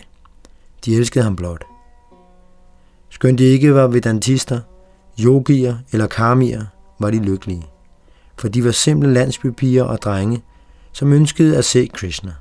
De 0.84 0.96
elskede 0.96 1.24
ham 1.24 1.36
blot. 1.36 1.64
Skønt 3.08 3.38
de 3.38 3.44
ikke 3.44 3.74
var 3.74 3.86
vedantister, 3.86 4.60
yogier 5.20 5.76
eller 5.92 6.06
karmier, 6.06 6.64
var 7.00 7.10
de 7.10 7.18
lykkelige. 7.18 7.66
For 8.38 8.48
de 8.48 8.64
var 8.64 8.70
simple 8.70 9.12
landsbypiger 9.12 9.84
og 9.84 10.02
drenge, 10.02 10.42
som 10.92 11.12
ønskede 11.12 11.56
at 11.56 11.64
se 11.64 11.90
Krishna. 11.94 12.34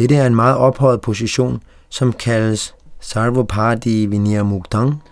Dette 0.00 0.16
er 0.16 0.26
en 0.26 0.34
meget 0.34 0.56
ophøjet 0.56 1.00
position, 1.00 1.62
som 1.88 2.12
kaldes 2.12 2.74
Sarvopadi 3.00 4.06
Vinaya 4.06 4.42
Muktang 4.42 5.02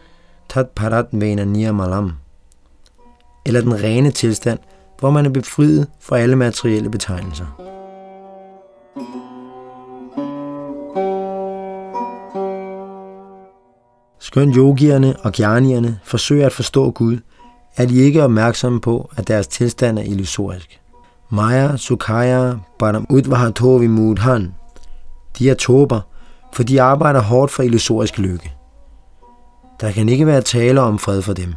Tat 0.49 0.67
Parat 0.69 1.07
Vena 1.13 1.73
Malam, 1.73 2.13
eller 3.47 3.61
den 3.61 3.83
rene 3.83 4.11
tilstand, 4.11 4.59
hvor 4.99 5.11
man 5.11 5.27
er 5.27 5.31
befriet 5.31 5.87
fra 6.01 6.19
alle 6.19 6.37
materielle 6.37 6.91
betegnelser. 6.91 7.47
Skønt 14.19 14.57
yogierne 14.57 15.17
og 15.23 15.33
gjernierne 15.33 15.99
forsøger 16.05 16.47
at 16.47 16.53
forstå 16.53 16.91
Gud, 16.91 17.19
er 17.77 17.87
de 17.87 17.97
ikke 17.97 18.25
opmærksomme 18.25 18.81
på, 18.81 19.11
at 19.17 19.29
deres 19.29 19.47
tilstand 19.47 19.99
er 19.99 20.03
illusorisk. 20.03 20.81
Maya 21.31 21.77
Sukhaya 21.77 22.55
Param 22.79 23.07
Udvahatovi 23.11 23.87
Mudhan. 23.87 24.58
De 25.39 25.51
er 25.51 25.55
tober, 25.55 26.01
for 26.53 26.63
de 26.63 26.83
arbejder 26.83 27.21
hårdt 27.21 27.53
for 27.53 27.63
illusorisk 27.63 28.19
lykke. 28.19 28.53
Der 29.81 29.93
kan 29.93 30.09
ikke 30.09 30.27
være 30.27 30.43
tale 30.43 30.81
om 30.81 30.99
fred 30.99 31.23
for 31.23 31.33
dem. 31.33 31.55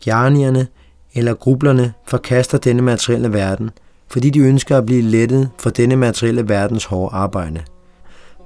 Gjanierne 0.00 0.66
eller 1.14 1.34
grublerne 1.34 1.92
forkaster 2.06 2.58
denne 2.58 2.82
materielle 2.82 3.32
verden, 3.32 3.70
fordi 4.08 4.30
de 4.30 4.38
ønsker 4.38 4.78
at 4.78 4.86
blive 4.86 5.02
lettet 5.02 5.50
for 5.58 5.70
denne 5.70 5.96
materielle 5.96 6.48
verdens 6.48 6.84
hårde 6.84 7.14
arbejde. 7.14 7.62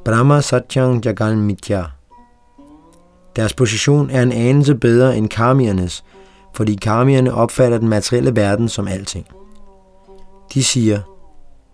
Brahma 0.04 0.40
Satyang 0.40 1.04
Jagan 1.04 1.38
Mitya. 1.38 1.84
Deres 3.36 3.54
position 3.54 4.10
er 4.10 4.22
en 4.22 4.32
anelse 4.32 4.74
bedre 4.74 5.16
end 5.16 5.28
karmiernes, 5.28 6.04
fordi 6.54 6.74
karmierne 6.74 7.34
opfatter 7.34 7.78
den 7.78 7.88
materielle 7.88 8.36
verden 8.36 8.68
som 8.68 8.88
alting. 8.88 9.26
De 10.54 10.64
siger, 10.64 11.00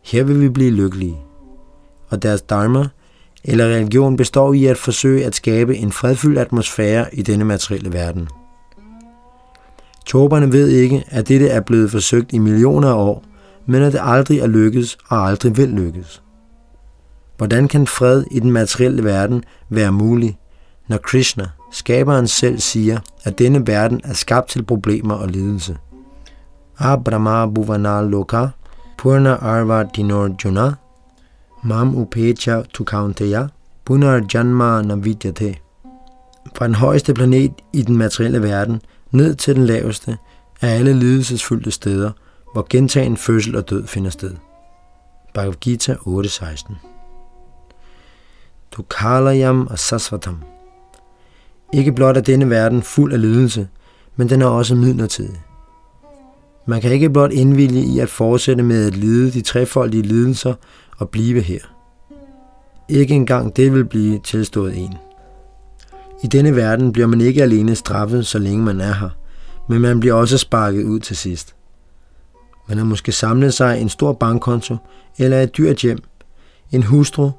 her 0.05 0.25
vil 0.25 0.41
vi 0.41 0.49
blive 0.49 0.71
lykkelige. 0.71 1.32
Og 2.13 2.23
deres 2.23 2.43
dharma, 2.43 2.89
eller 3.45 3.65
religion, 3.65 4.17
består 4.17 4.53
i 4.53 4.67
at 4.67 4.79
forsøge 4.79 5.25
at 5.25 5.35
skabe 5.35 5.77
en 5.77 5.93
fredfyldt 5.93 6.39
atmosfære 6.39 7.15
i 7.15 7.23
denne 7.23 7.45
materielle 7.45 7.93
verden. 7.93 8.29
Toberne 10.07 10.53
ved 10.53 10.69
ikke, 10.69 11.05
at 11.09 11.29
dette 11.29 11.49
er 11.49 11.61
blevet 11.61 11.91
forsøgt 11.91 12.33
i 12.33 12.39
millioner 12.39 12.89
af 12.89 12.95
år, 12.95 13.25
men 13.67 13.83
at 13.83 13.93
det 13.93 14.01
aldrig 14.03 14.39
er 14.39 14.47
lykkedes 14.47 14.99
og 15.09 15.29
aldrig 15.29 15.57
vil 15.57 15.69
lykkes. 15.69 16.23
Hvordan 17.37 17.69
kan 17.69 17.87
fred 17.87 18.25
i 18.31 18.41
den 18.41 18.53
materielle 18.53 19.05
verden 19.05 19.45
være 19.69 19.93
mulig, 19.93 20.39
når 20.89 20.97
Krishna, 20.97 21.47
skaberen 21.73 22.27
selv, 22.27 22.59
siger, 22.59 22.99
at 23.25 23.39
denne 23.39 23.67
verden 23.67 24.01
er 24.05 24.13
skabt 24.13 24.49
til 24.49 24.65
problemer 24.65 25.15
og 25.15 25.29
lidelse? 25.29 25.77
Abrahma 26.79 27.47
Bhuvana 27.47 28.03
Loka 28.03 28.47
Purna 28.99 29.35
Arva 29.35 29.85
Dinorjuna 29.97 30.73
Mam 31.65 31.95
Upecha 31.95 32.63
Tukaunteya 32.73 33.49
Punar 33.85 34.21
Janma 34.35 34.83
Navidyate 34.83 35.55
Fra 36.55 36.67
den 36.67 36.75
højeste 36.75 37.15
planet 37.15 37.53
i 37.73 37.83
den 37.83 37.97
materielle 37.97 38.43
verden 38.43 38.81
ned 39.11 39.35
til 39.35 39.57
den 39.57 39.67
laveste 39.67 40.19
er 40.61 40.69
alle 40.69 40.93
lidelsesfyldte 40.93 41.71
steder, 41.71 42.11
hvor 42.53 42.67
gentagen 42.71 43.17
fødsel 43.17 43.57
og 43.57 43.71
død 43.71 43.87
finder 43.87 44.11
sted. 44.11 44.35
Bhagavad 45.35 45.55
Gita 45.61 45.93
8.16 45.95 46.75
Dukalayam 48.77 49.67
og 49.67 49.79
Sasvatam 49.79 50.43
Ikke 51.73 51.93
blot 51.93 52.17
er 52.17 52.21
denne 52.21 52.51
verden 52.51 52.83
fuld 52.83 53.13
af 53.13 53.21
lidelse, 53.21 53.69
men 54.17 54.29
den 54.29 54.43
er 54.43 54.47
også 54.47 54.75
midlertidig. 54.75 55.43
Man 56.67 56.81
kan 56.81 56.93
ikke 56.93 57.11
blot 57.11 57.33
indvilge 57.33 57.81
i 57.81 57.99
at 57.99 58.09
fortsætte 58.09 58.63
med 58.63 58.87
at 58.87 58.97
lide 58.97 59.31
de 59.31 59.41
trefoldige 59.41 60.03
lidelser 60.03 60.55
og 60.99 61.09
blive 61.09 61.41
her. 61.41 61.61
Ikke 62.89 63.15
engang 63.15 63.57
det 63.57 63.75
vil 63.75 63.85
blive 63.85 64.19
tilstået 64.19 64.79
en. 64.79 64.95
I 66.23 66.27
denne 66.27 66.57
verden 66.57 66.93
bliver 66.93 67.07
man 67.07 67.21
ikke 67.21 67.43
alene 67.43 67.75
straffet, 67.75 68.27
så 68.27 68.39
længe 68.39 68.65
man 68.65 68.81
er 68.81 68.93
her, 68.93 69.11
men 69.69 69.81
man 69.81 70.01
bliver 70.01 70.15
også 70.15 70.39
sparket 70.39 70.85
ud 70.85 71.01
til 71.01 71.17
sidst. 71.17 71.55
Man 72.69 72.79
har 72.79 72.85
måske 72.85 73.13
samlet 73.13 73.55
sig 73.55 73.81
en 73.81 73.89
stor 73.89 74.13
bankkonto 74.13 74.77
eller 75.19 75.41
et 75.41 75.57
dyrt 75.57 75.77
hjem, 75.77 75.99
en 76.73 76.83
hustru, 76.83 77.31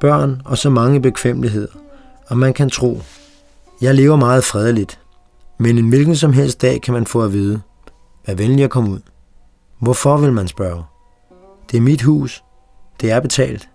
børn 0.00 0.42
og 0.44 0.58
så 0.58 0.70
mange 0.70 1.02
bekvemmeligheder, 1.02 1.72
og 2.26 2.38
man 2.38 2.52
kan 2.52 2.70
tro, 2.70 3.02
jeg 3.80 3.94
lever 3.94 4.16
meget 4.16 4.44
fredeligt, 4.44 5.00
men 5.58 5.78
en 5.78 5.88
hvilken 5.88 6.16
som 6.16 6.32
helst 6.32 6.62
dag 6.62 6.82
kan 6.82 6.94
man 6.94 7.06
få 7.06 7.22
at 7.22 7.32
vide, 7.32 7.60
vær 8.26 8.34
venlig 8.34 8.64
at 8.64 8.70
komme 8.70 8.90
ud. 8.90 9.00
Hvorfor 9.78 10.16
vil 10.16 10.32
man 10.32 10.48
spørge? 10.48 10.82
Det 11.70 11.76
er 11.76 11.80
mit 11.80 12.02
hus. 12.02 12.44
Det 13.00 13.10
er 13.10 13.20
betalt. 13.20 13.68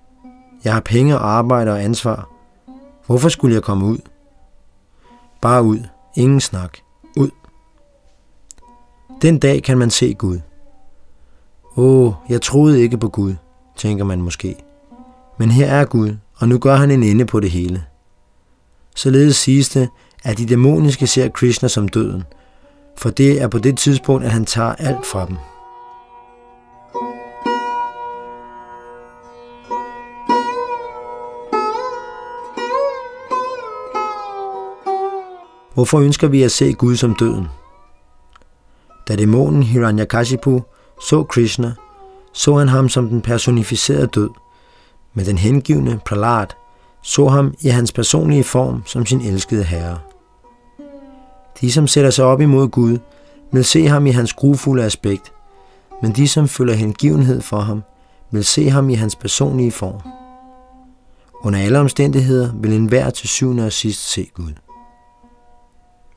Jeg 0.63 0.73
har 0.73 0.81
penge 0.81 1.19
og 1.19 1.29
arbejde 1.29 1.71
og 1.71 1.83
ansvar. 1.83 2.29
Hvorfor 3.05 3.29
skulle 3.29 3.55
jeg 3.55 3.63
komme 3.63 3.85
ud? 3.85 3.97
Bare 5.41 5.63
ud. 5.63 5.79
Ingen 6.15 6.41
snak. 6.41 6.77
Ud. 7.17 7.29
Den 9.21 9.39
dag 9.39 9.63
kan 9.63 9.77
man 9.77 9.89
se 9.89 10.13
Gud. 10.13 10.39
Åh, 11.77 12.13
jeg 12.29 12.41
troede 12.41 12.81
ikke 12.81 12.97
på 12.97 13.09
Gud, 13.09 13.35
tænker 13.75 14.03
man 14.03 14.21
måske. 14.21 14.55
Men 15.38 15.51
her 15.51 15.67
er 15.67 15.85
Gud, 15.85 16.15
og 16.38 16.49
nu 16.49 16.57
gør 16.57 16.75
han 16.75 16.91
en 16.91 17.03
ende 17.03 17.25
på 17.25 17.39
det 17.39 17.51
hele. 17.51 17.83
Således 18.95 19.35
siges 19.35 19.69
det, 19.69 19.89
at 20.23 20.38
de 20.38 20.45
dæmoniske 20.45 21.07
ser 21.07 21.29
Krishna 21.29 21.67
som 21.67 21.88
døden, 21.88 22.23
for 22.97 23.09
det 23.09 23.41
er 23.41 23.47
på 23.47 23.59
det 23.59 23.77
tidspunkt, 23.77 24.25
at 24.25 24.31
han 24.31 24.45
tager 24.45 24.75
alt 24.75 25.05
fra 25.05 25.25
dem. 25.25 25.38
Hvorfor 35.75 36.00
ønsker 36.00 36.27
vi 36.27 36.43
at 36.43 36.52
se 36.52 36.73
Gud 36.73 36.95
som 36.95 37.15
døden? 37.15 37.47
Da 39.08 39.15
dæmonen 39.15 39.63
Hiranyakashipu 39.63 40.62
så 41.02 41.23
Krishna, 41.23 41.73
så 42.33 42.56
han 42.56 42.67
ham 42.67 42.89
som 42.89 43.10
den 43.10 43.21
personificerede 43.21 44.08
død, 44.08 44.29
men 45.13 45.25
den 45.25 45.37
hengivne 45.37 46.00
Prahlad 46.06 46.47
så 47.02 47.27
ham 47.27 47.54
i 47.62 47.67
hans 47.67 47.91
personlige 47.91 48.43
form 48.43 48.83
som 48.85 49.06
sin 49.06 49.21
elskede 49.21 49.63
herre. 49.63 50.00
De, 51.62 51.71
som 51.71 51.87
sætter 51.87 52.10
sig 52.10 52.25
op 52.25 52.41
imod 52.41 52.67
Gud, 52.67 52.97
vil 53.52 53.65
se 53.65 53.87
ham 53.87 54.08
i 54.08 54.12
hans 54.12 54.33
grufulde 54.33 54.83
aspekt, 54.83 55.33
men 56.02 56.12
de, 56.12 56.27
som 56.27 56.47
føler 56.47 56.73
hengivenhed 56.73 57.41
for 57.41 57.60
ham, 57.60 57.83
vil 58.31 58.45
se 58.45 58.69
ham 58.69 58.89
i 58.89 58.93
hans 58.93 59.15
personlige 59.15 59.71
form. 59.71 60.02
Under 61.43 61.60
alle 61.60 61.79
omstændigheder 61.79 62.54
vil 62.54 62.73
enhver 62.73 63.10
til 63.10 63.29
syvende 63.29 63.65
og 63.65 63.71
sidst 63.71 64.12
se 64.12 64.29
Gud. 64.33 64.64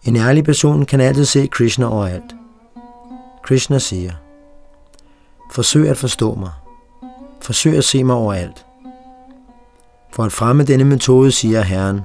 En 0.04 0.16
ærlig 0.16 0.44
person 0.44 0.84
kan 0.84 1.00
altid 1.00 1.24
se 1.24 1.46
Krishna 1.46 1.86
overalt. 1.92 2.34
Krishna 3.42 3.78
siger, 3.78 4.12
Forsøg 5.52 5.88
at 5.88 5.96
forstå 5.96 6.34
mig. 6.34 6.50
Forsøg 7.40 7.76
at 7.76 7.84
se 7.84 8.04
mig 8.04 8.16
overalt. 8.16 8.66
For 10.12 10.24
at 10.24 10.32
fremme 10.32 10.64
denne 10.64 10.84
metode 10.84 11.32
siger 11.32 11.62
Herren, 11.62 12.00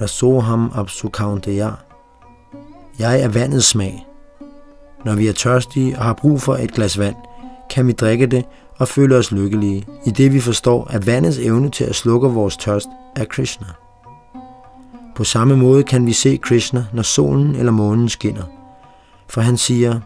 Rasoham 0.00 0.72
Absukaundeya. 0.74 1.70
jeg 2.98 3.20
er 3.20 3.28
vandets 3.28 3.66
smag. 3.66 4.06
Når 5.04 5.14
vi 5.14 5.28
er 5.28 5.32
tørstige 5.32 5.98
og 5.98 6.04
har 6.04 6.12
brug 6.12 6.40
for 6.40 6.54
et 6.54 6.72
glas 6.72 6.98
vand, 6.98 7.16
kan 7.70 7.86
vi 7.86 7.92
drikke 7.92 8.26
det 8.26 8.44
og 8.78 8.88
føle 8.88 9.16
os 9.16 9.32
lykkelige, 9.32 9.86
i 10.06 10.10
det 10.10 10.32
vi 10.32 10.40
forstår, 10.40 10.86
at 10.90 11.06
vandets 11.06 11.38
evne 11.38 11.70
til 11.70 11.84
at 11.84 11.94
slukke 11.94 12.28
vores 12.28 12.56
tørst 12.56 12.88
er 13.16 13.24
Krishna. 13.24 13.66
På 15.14 15.24
samme 15.24 15.56
måde 15.56 15.82
kan 15.82 16.06
vi 16.06 16.12
se 16.12 16.36
Krishna, 16.36 16.86
når 16.92 17.02
solen 17.02 17.56
eller 17.56 17.72
månen 17.72 18.08
skinner. 18.08 18.44
For 19.28 19.40
han 19.40 19.56
siger, 19.56 20.00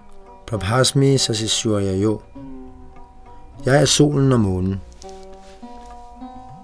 Prabhasmi 0.46 1.18
Sasishwarya 1.18 1.96
Jo. 1.96 2.20
Jeg 3.64 3.80
er 3.80 3.84
solen 3.84 4.32
og 4.32 4.40
månen. 4.40 4.80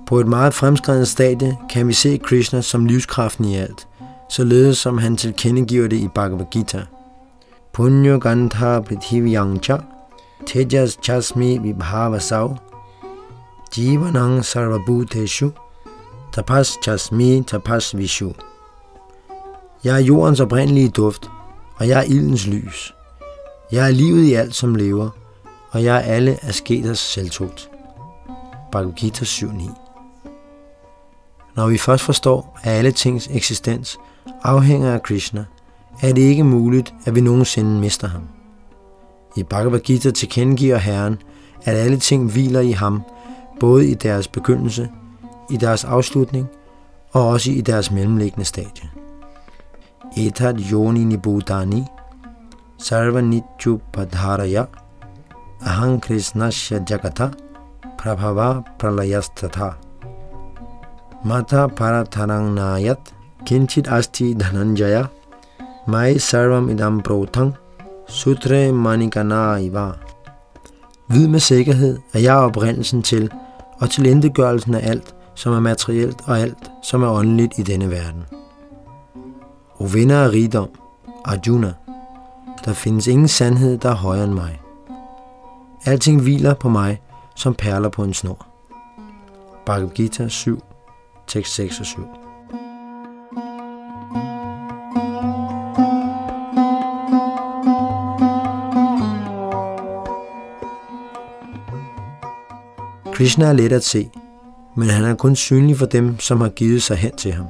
På 0.06 0.20
et 0.20 0.26
meget 0.26 0.54
fremskredent 0.54 1.08
stadie 1.08 1.56
kan 1.70 1.88
vi 1.88 1.92
se 1.92 2.18
Krishna 2.22 2.60
som 2.60 2.84
livskraften 2.84 3.44
i 3.44 3.56
alt, 3.56 3.88
således 4.28 4.78
som 4.78 4.98
han 4.98 5.16
tilkendegiver 5.16 5.88
det 5.88 5.96
i 5.96 6.08
Bhagavad 6.08 6.46
Gita. 6.50 6.82
Punyo 7.72 8.18
Gandha 8.18 8.80
Prithivyangcha 8.80 9.76
Tejas 10.46 10.98
Chasmi 11.02 11.58
Vibhavasav 11.58 12.56
Jivanang 13.76 14.44
Sarvabhuteshu 14.44 15.50
Tapas 16.32 16.78
Chasmi 16.82 17.42
Tapas 17.42 17.96
Vishu 17.96 18.32
Jeg 19.84 19.94
er 19.94 20.04
jordens 20.04 20.40
oprindelige 20.40 20.88
duft, 20.88 21.30
og 21.76 21.88
jeg 21.88 21.98
er 21.98 22.02
ildens 22.02 22.46
lys. 22.46 22.94
Jeg 23.72 23.86
er 23.86 23.90
livet 23.90 24.24
i 24.24 24.34
alt, 24.34 24.54
som 24.54 24.74
lever, 24.74 25.10
og 25.70 25.84
jeg 25.84 25.96
er 25.96 26.00
alle 26.00 26.38
asketers 26.44 26.98
selvtugt. 26.98 27.70
Bhagavad 28.72 28.94
Gita 28.94 29.24
7.9 29.24 29.70
Når 31.56 31.68
vi 31.68 31.78
først 31.78 32.04
forstår, 32.04 32.58
at 32.62 32.72
alle 32.72 32.92
tings 32.92 33.28
eksistens 33.32 33.98
afhænger 34.42 34.94
af 34.94 35.02
Krishna, 35.02 35.44
er 36.02 36.12
det 36.12 36.22
ikke 36.22 36.44
muligt, 36.44 36.94
at 37.04 37.14
vi 37.14 37.20
nogensinde 37.20 37.80
mister 37.80 38.08
ham. 38.08 38.22
I 39.36 39.42
Bhagavad 39.42 39.80
Gita 39.80 40.10
tilkendegiver 40.10 40.76
Herren, 40.76 41.22
at 41.64 41.76
alle 41.76 41.98
ting 41.98 42.32
hviler 42.32 42.60
i 42.60 42.72
ham, 42.72 43.02
både 43.60 43.90
i 43.90 43.94
deres 43.94 44.28
begyndelse, 44.28 44.88
i 45.52 45.56
deres 45.56 45.84
afslutning 45.84 46.48
og 47.12 47.28
også 47.28 47.50
i 47.50 47.60
deres 47.60 47.90
mellemliggende 47.90 48.44
stadie. 48.44 48.90
Etat 50.16 50.56
yoni 50.72 51.04
nibudani 51.04 51.84
sarva 52.78 53.20
nityu 53.20 53.80
padharaya 53.92 54.64
aham 55.60 56.00
krishnasya 56.00 56.80
jagata 56.90 57.30
prabhava 57.98 58.62
pralayastata 58.78 59.72
mata 61.24 61.66
paratarang 61.66 62.54
nayat 62.54 63.14
kinchit 63.46 63.88
asti 63.88 64.34
dhananjaya 64.34 65.04
mai 65.86 66.18
sarvam 66.18 66.70
idam 66.70 67.02
protang 67.02 67.52
Sutre 68.08 68.72
Manikana 68.72 69.56
iva. 69.56 69.92
Vid 71.08 71.28
med 71.28 71.40
sikkerhed, 71.40 71.98
at 72.12 72.22
jeg 72.22 72.34
er 72.34 72.40
oprindelsen 72.40 73.02
til 73.02 73.30
og 73.80 73.90
til 73.90 74.06
endegørelsen 74.06 74.74
af 74.74 74.90
alt, 74.90 75.14
som 75.34 75.52
er 75.52 75.60
materielt 75.60 76.22
og 76.26 76.38
alt, 76.38 76.70
som 76.82 77.02
er 77.02 77.10
åndeligt 77.10 77.58
i 77.58 77.62
denne 77.62 77.90
verden. 77.90 78.24
O 79.78 79.84
vinder 79.84 80.24
af 80.24 80.30
rigdom, 80.30 80.68
Arjuna, 81.24 81.74
der 82.64 82.72
findes 82.72 83.06
ingen 83.06 83.28
sandhed, 83.28 83.78
der 83.78 83.90
er 83.90 83.94
højere 83.94 84.24
end 84.24 84.32
mig. 84.32 84.60
Alting 85.84 86.22
hviler 86.22 86.54
på 86.54 86.68
mig, 86.68 87.02
som 87.34 87.54
perler 87.54 87.88
på 87.88 88.04
en 88.04 88.14
snor. 88.14 88.46
Bhagavad 89.66 89.90
Gita 89.90 90.28
7, 90.28 90.60
tekst 91.26 91.54
6 91.54 91.80
og 91.80 91.86
7. 91.86 92.00
Krishna 103.12 103.44
er 103.44 103.52
let 103.52 103.72
at 103.72 103.84
se, 103.84 104.10
men 104.76 104.88
han 104.88 105.04
er 105.04 105.14
kun 105.14 105.36
synlig 105.36 105.78
for 105.78 105.86
dem, 105.86 106.18
som 106.18 106.40
har 106.40 106.48
givet 106.48 106.82
sig 106.82 106.96
hen 106.96 107.16
til 107.16 107.32
ham. 107.32 107.46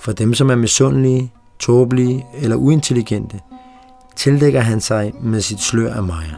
For 0.00 0.12
dem, 0.12 0.34
som 0.34 0.50
er 0.50 0.54
misundelige, 0.54 1.32
tåbelige 1.58 2.26
eller 2.34 2.56
uintelligente, 2.56 3.40
tildækker 4.16 4.60
han 4.60 4.80
sig 4.80 5.12
med 5.22 5.40
sit 5.40 5.60
slør 5.60 5.94
af 5.94 6.02
Maya. 6.02 6.36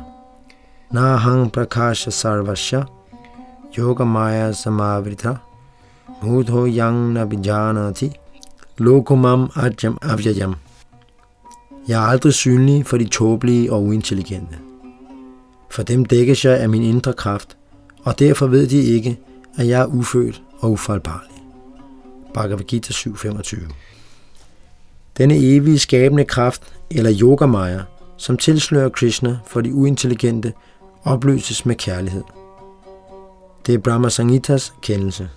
Nahang 0.92 1.52
prakasha 1.52 2.10
sarvasya, 2.10 2.82
yoga 3.78 4.04
maya 4.04 4.52
samavrita, 4.52 5.36
mudho 6.22 6.66
yang 6.66 7.12
nabijanati, 7.12 8.12
lokumam 8.78 9.50
ajam 9.56 9.98
avyajam. 10.02 10.54
Jeg 11.88 12.02
er 12.02 12.06
aldrig 12.06 12.32
synlig 12.32 12.86
for 12.86 12.96
de 12.96 13.04
tåbelige 13.04 13.72
og 13.72 13.82
uintelligente. 13.82 14.56
For 15.70 15.82
dem 15.82 16.04
dækkes 16.04 16.44
jeg 16.44 16.60
af 16.60 16.68
min 16.68 16.82
indre 16.82 17.12
kraft, 17.12 17.56
og 18.04 18.18
derfor 18.18 18.46
ved 18.46 18.66
de 18.66 18.76
ikke, 18.76 19.18
at 19.58 19.68
jeg 19.68 19.80
er 19.80 19.86
ufødt 19.86 20.42
og 20.58 20.72
ufejlbarlig. 20.72 21.42
Bhagavad 22.34 22.64
Gita 22.64 22.92
7.25 22.92 23.72
Denne 25.18 25.36
evige 25.36 25.78
skabende 25.78 26.24
kraft, 26.24 26.62
eller 26.90 27.12
yogamaya, 27.20 27.80
som 28.16 28.36
tilslører 28.36 28.88
Krishna 28.88 29.38
for 29.46 29.60
de 29.60 29.74
uintelligente, 29.74 30.52
opløses 31.04 31.66
med 31.66 31.74
kærlighed. 31.74 32.22
Det 33.66 33.74
er 33.74 33.78
Brahma 33.78 34.08
Sangitas 34.08 34.74
kendelse. 34.82 35.28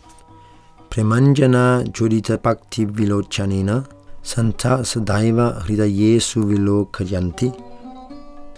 Premanjana 0.90 1.84
Jurita 2.00 2.36
Bhakti 2.36 2.84
Vilochanina 2.84 3.82
Santa 4.24 4.84
Sadaiva 4.84 5.50
Hridayesu 5.50 6.46
Vilokajanti 6.46 7.52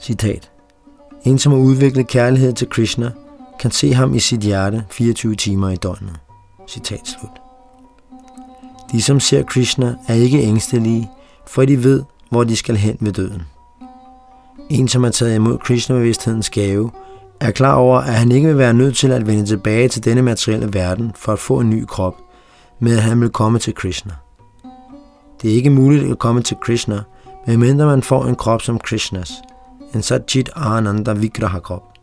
Citat 0.02 0.52
En, 1.24 1.40
som 1.40 1.52
har 1.52 1.60
udviklet 1.60 2.08
kærlighed 2.08 2.54
til 2.54 2.70
Krishna, 2.70 3.12
kan 3.60 3.72
se 3.72 3.94
ham 3.94 4.14
i 4.14 4.20
sit 4.20 4.40
hjerte 4.40 4.86
24 4.90 5.36
timer 5.36 5.70
i 5.70 5.76
døgnet. 5.76 6.16
Citat 6.68 7.08
slut. 7.08 7.42
De, 8.92 9.02
som 9.02 9.20
ser 9.20 9.44
Krishna, 9.44 9.96
er 10.08 10.14
ikke 10.14 10.42
ængstelige, 10.42 11.10
for 11.48 11.66
de 11.66 11.84
ved, 11.84 12.04
hvor 12.30 12.44
de 12.44 12.56
skal 12.56 12.76
hen 12.76 12.98
ved 13.00 13.12
døden. 13.12 13.42
En, 14.70 14.88
som 14.88 15.04
har 15.04 15.12
taget 15.12 15.36
imod 15.36 15.58
Krishna-bevidsthedens 15.58 16.50
gave, 16.50 16.92
er 17.40 17.52
klar 17.52 17.74
over, 17.74 18.00
at 18.00 18.14
han 18.14 18.32
ikke 18.32 18.48
vil 18.48 18.58
være 18.58 18.74
nødt 18.74 18.98
til 18.98 19.12
at 19.12 19.28
vende 19.28 19.46
tilbage 19.46 19.88
til 19.88 20.06
denne 20.06 20.22
materielle 20.22 20.74
verden 20.74 21.12
for 21.16 21.34
at 21.34 21.40
få 21.40 21.60
en 21.60 21.70
ny 21.70 21.86
krop, 21.86 22.16
men 22.80 22.94
at 22.94 23.02
han 23.02 23.22
vil 23.22 23.30
komme 23.30 23.60
til 23.60 23.74
Krishna. 23.74 24.14
Det 25.42 25.52
er 25.52 25.56
ikke 25.56 25.70
muligt 25.70 26.12
at 26.12 26.20
komme 26.20 26.42
til 26.42 26.58
Krishna, 26.62 27.04
medmindre 27.48 27.86
man 27.86 28.04
får 28.04 28.26
en 28.26 28.36
krop 28.36 28.62
som 28.62 28.80
Krishnas, 28.80 29.34
en 29.96 30.02
Satchit 30.02 30.50
Ananda 30.56 31.14
Vigraha 31.14 31.60
krop. 31.60 31.97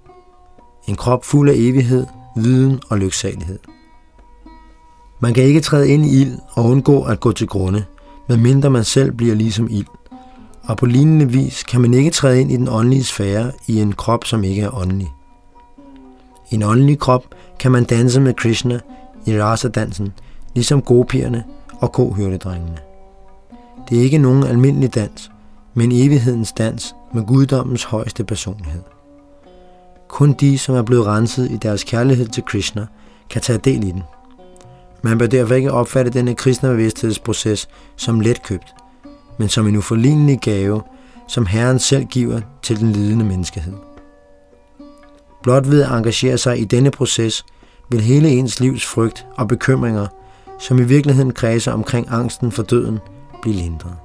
En 0.87 0.95
krop 0.95 1.25
fuld 1.25 1.51
af 1.51 1.55
evighed, 1.57 2.07
viden 2.37 2.81
og 2.89 2.99
lyksalighed. 2.99 3.59
Man 5.21 5.35
kan 5.35 5.45
ikke 5.45 5.61
træde 5.61 5.89
ind 5.89 6.07
i 6.07 6.21
ild 6.21 6.39
og 6.53 6.65
undgå 6.65 7.03
at 7.03 7.21
gå 7.21 7.33
til 7.33 7.47
grunde, 7.47 7.85
medmindre 8.29 8.71
man 8.71 8.85
selv 8.85 9.13
bliver 9.13 9.35
ligesom 9.35 9.69
ild. 9.71 9.87
Og 10.63 10.77
på 10.77 10.87
lignende 10.87 11.31
vis 11.31 11.63
kan 11.63 11.81
man 11.81 11.95
ikke 11.95 12.11
træde 12.11 12.41
ind 12.41 12.53
i 12.53 12.57
den 12.57 12.69
åndelige 12.69 13.05
sfære 13.05 13.53
i 13.67 13.81
en 13.81 13.93
krop, 13.93 14.25
som 14.25 14.45
ikke 14.45 14.63
er 14.63 14.75
åndelig. 14.75 15.13
I 16.51 16.55
en 16.55 16.63
åndelig 16.63 16.99
krop 16.99 17.25
kan 17.61 17.73
man 17.73 17.85
danse 17.85 18.21
med 18.21 18.35
Krishna 18.35 18.81
i 19.27 19.41
rasa-dansen, 19.41 20.13
ligesom 20.55 20.83
gopierne 20.83 21.45
og 21.81 21.93
kohyrdedrengene. 21.93 22.79
Det 23.89 23.99
er 23.99 24.03
ikke 24.03 24.19
nogen 24.19 24.43
almindelig 24.43 24.95
dans, 24.95 25.31
men 25.75 25.93
evighedens 25.93 26.53
dans 26.53 26.95
med 27.15 27.23
guddommens 27.27 27.85
højeste 27.85 28.25
personlighed. 28.25 28.83
Kun 30.09 30.33
de, 30.33 30.59
som 30.59 30.75
er 30.75 30.83
blevet 30.83 31.07
renset 31.07 31.51
i 31.51 31.57
deres 31.57 31.85
kærlighed 31.85 32.29
til 32.29 32.43
Krishna, 32.43 32.87
kan 33.31 33.43
tage 33.43 33.59
del 33.59 33.85
i 33.85 33.91
den. 33.91 34.03
Man 35.03 35.19
bør 35.19 35.27
derfor 35.27 35.55
ikke 35.55 35.73
opfatte 35.73 36.11
denne 36.11 36.35
kristnebevidsthedsproces 36.35 37.69
som 37.97 38.21
letkøbt, 38.21 38.75
men 39.39 39.49
som 39.49 39.67
en 39.67 39.77
uforlignelig 39.77 40.41
gave, 40.41 40.83
som 41.29 41.47
Herren 41.47 41.79
selv 41.79 42.05
giver 42.05 42.41
til 42.63 42.81
den 42.81 42.93
lidende 42.93 43.25
menneskehed. 43.25 43.73
Blot 45.43 45.71
ved 45.71 45.83
at 45.83 45.93
engagere 45.93 46.39
sig 46.39 46.61
i 46.61 46.65
denne 46.65 46.91
proces, 46.91 47.45
vil 47.91 48.01
hele 48.01 48.29
ens 48.29 48.61
livs 48.61 48.87
frygt 48.87 49.27
og 49.37 49.49
bekymringer, 49.49 50.07
som 50.59 50.79
i 50.79 50.85
virkeligheden 50.85 51.33
kredser 51.33 51.73
omkring 51.73 52.07
angsten 52.11 52.53
for 52.53 52.63
døden, 52.63 52.99
blive 53.43 53.57
lindret. 53.57 54.04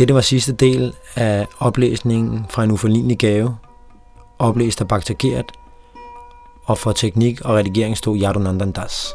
Dette 0.00 0.14
var 0.14 0.20
sidste 0.20 0.52
del 0.52 0.94
af 1.16 1.46
oplæsningen 1.58 2.46
fra 2.48 2.64
en 2.64 2.70
uforlignelig 2.70 3.18
gave, 3.18 3.56
oplæst 4.38 4.80
af 4.80 4.88
Bhakta 4.88 5.42
og 6.64 6.78
for 6.78 6.92
teknik 6.92 7.40
og 7.40 7.54
redigering 7.54 7.96
stod 7.96 8.20
Yadunandan 8.22 8.72
Das. 8.72 9.14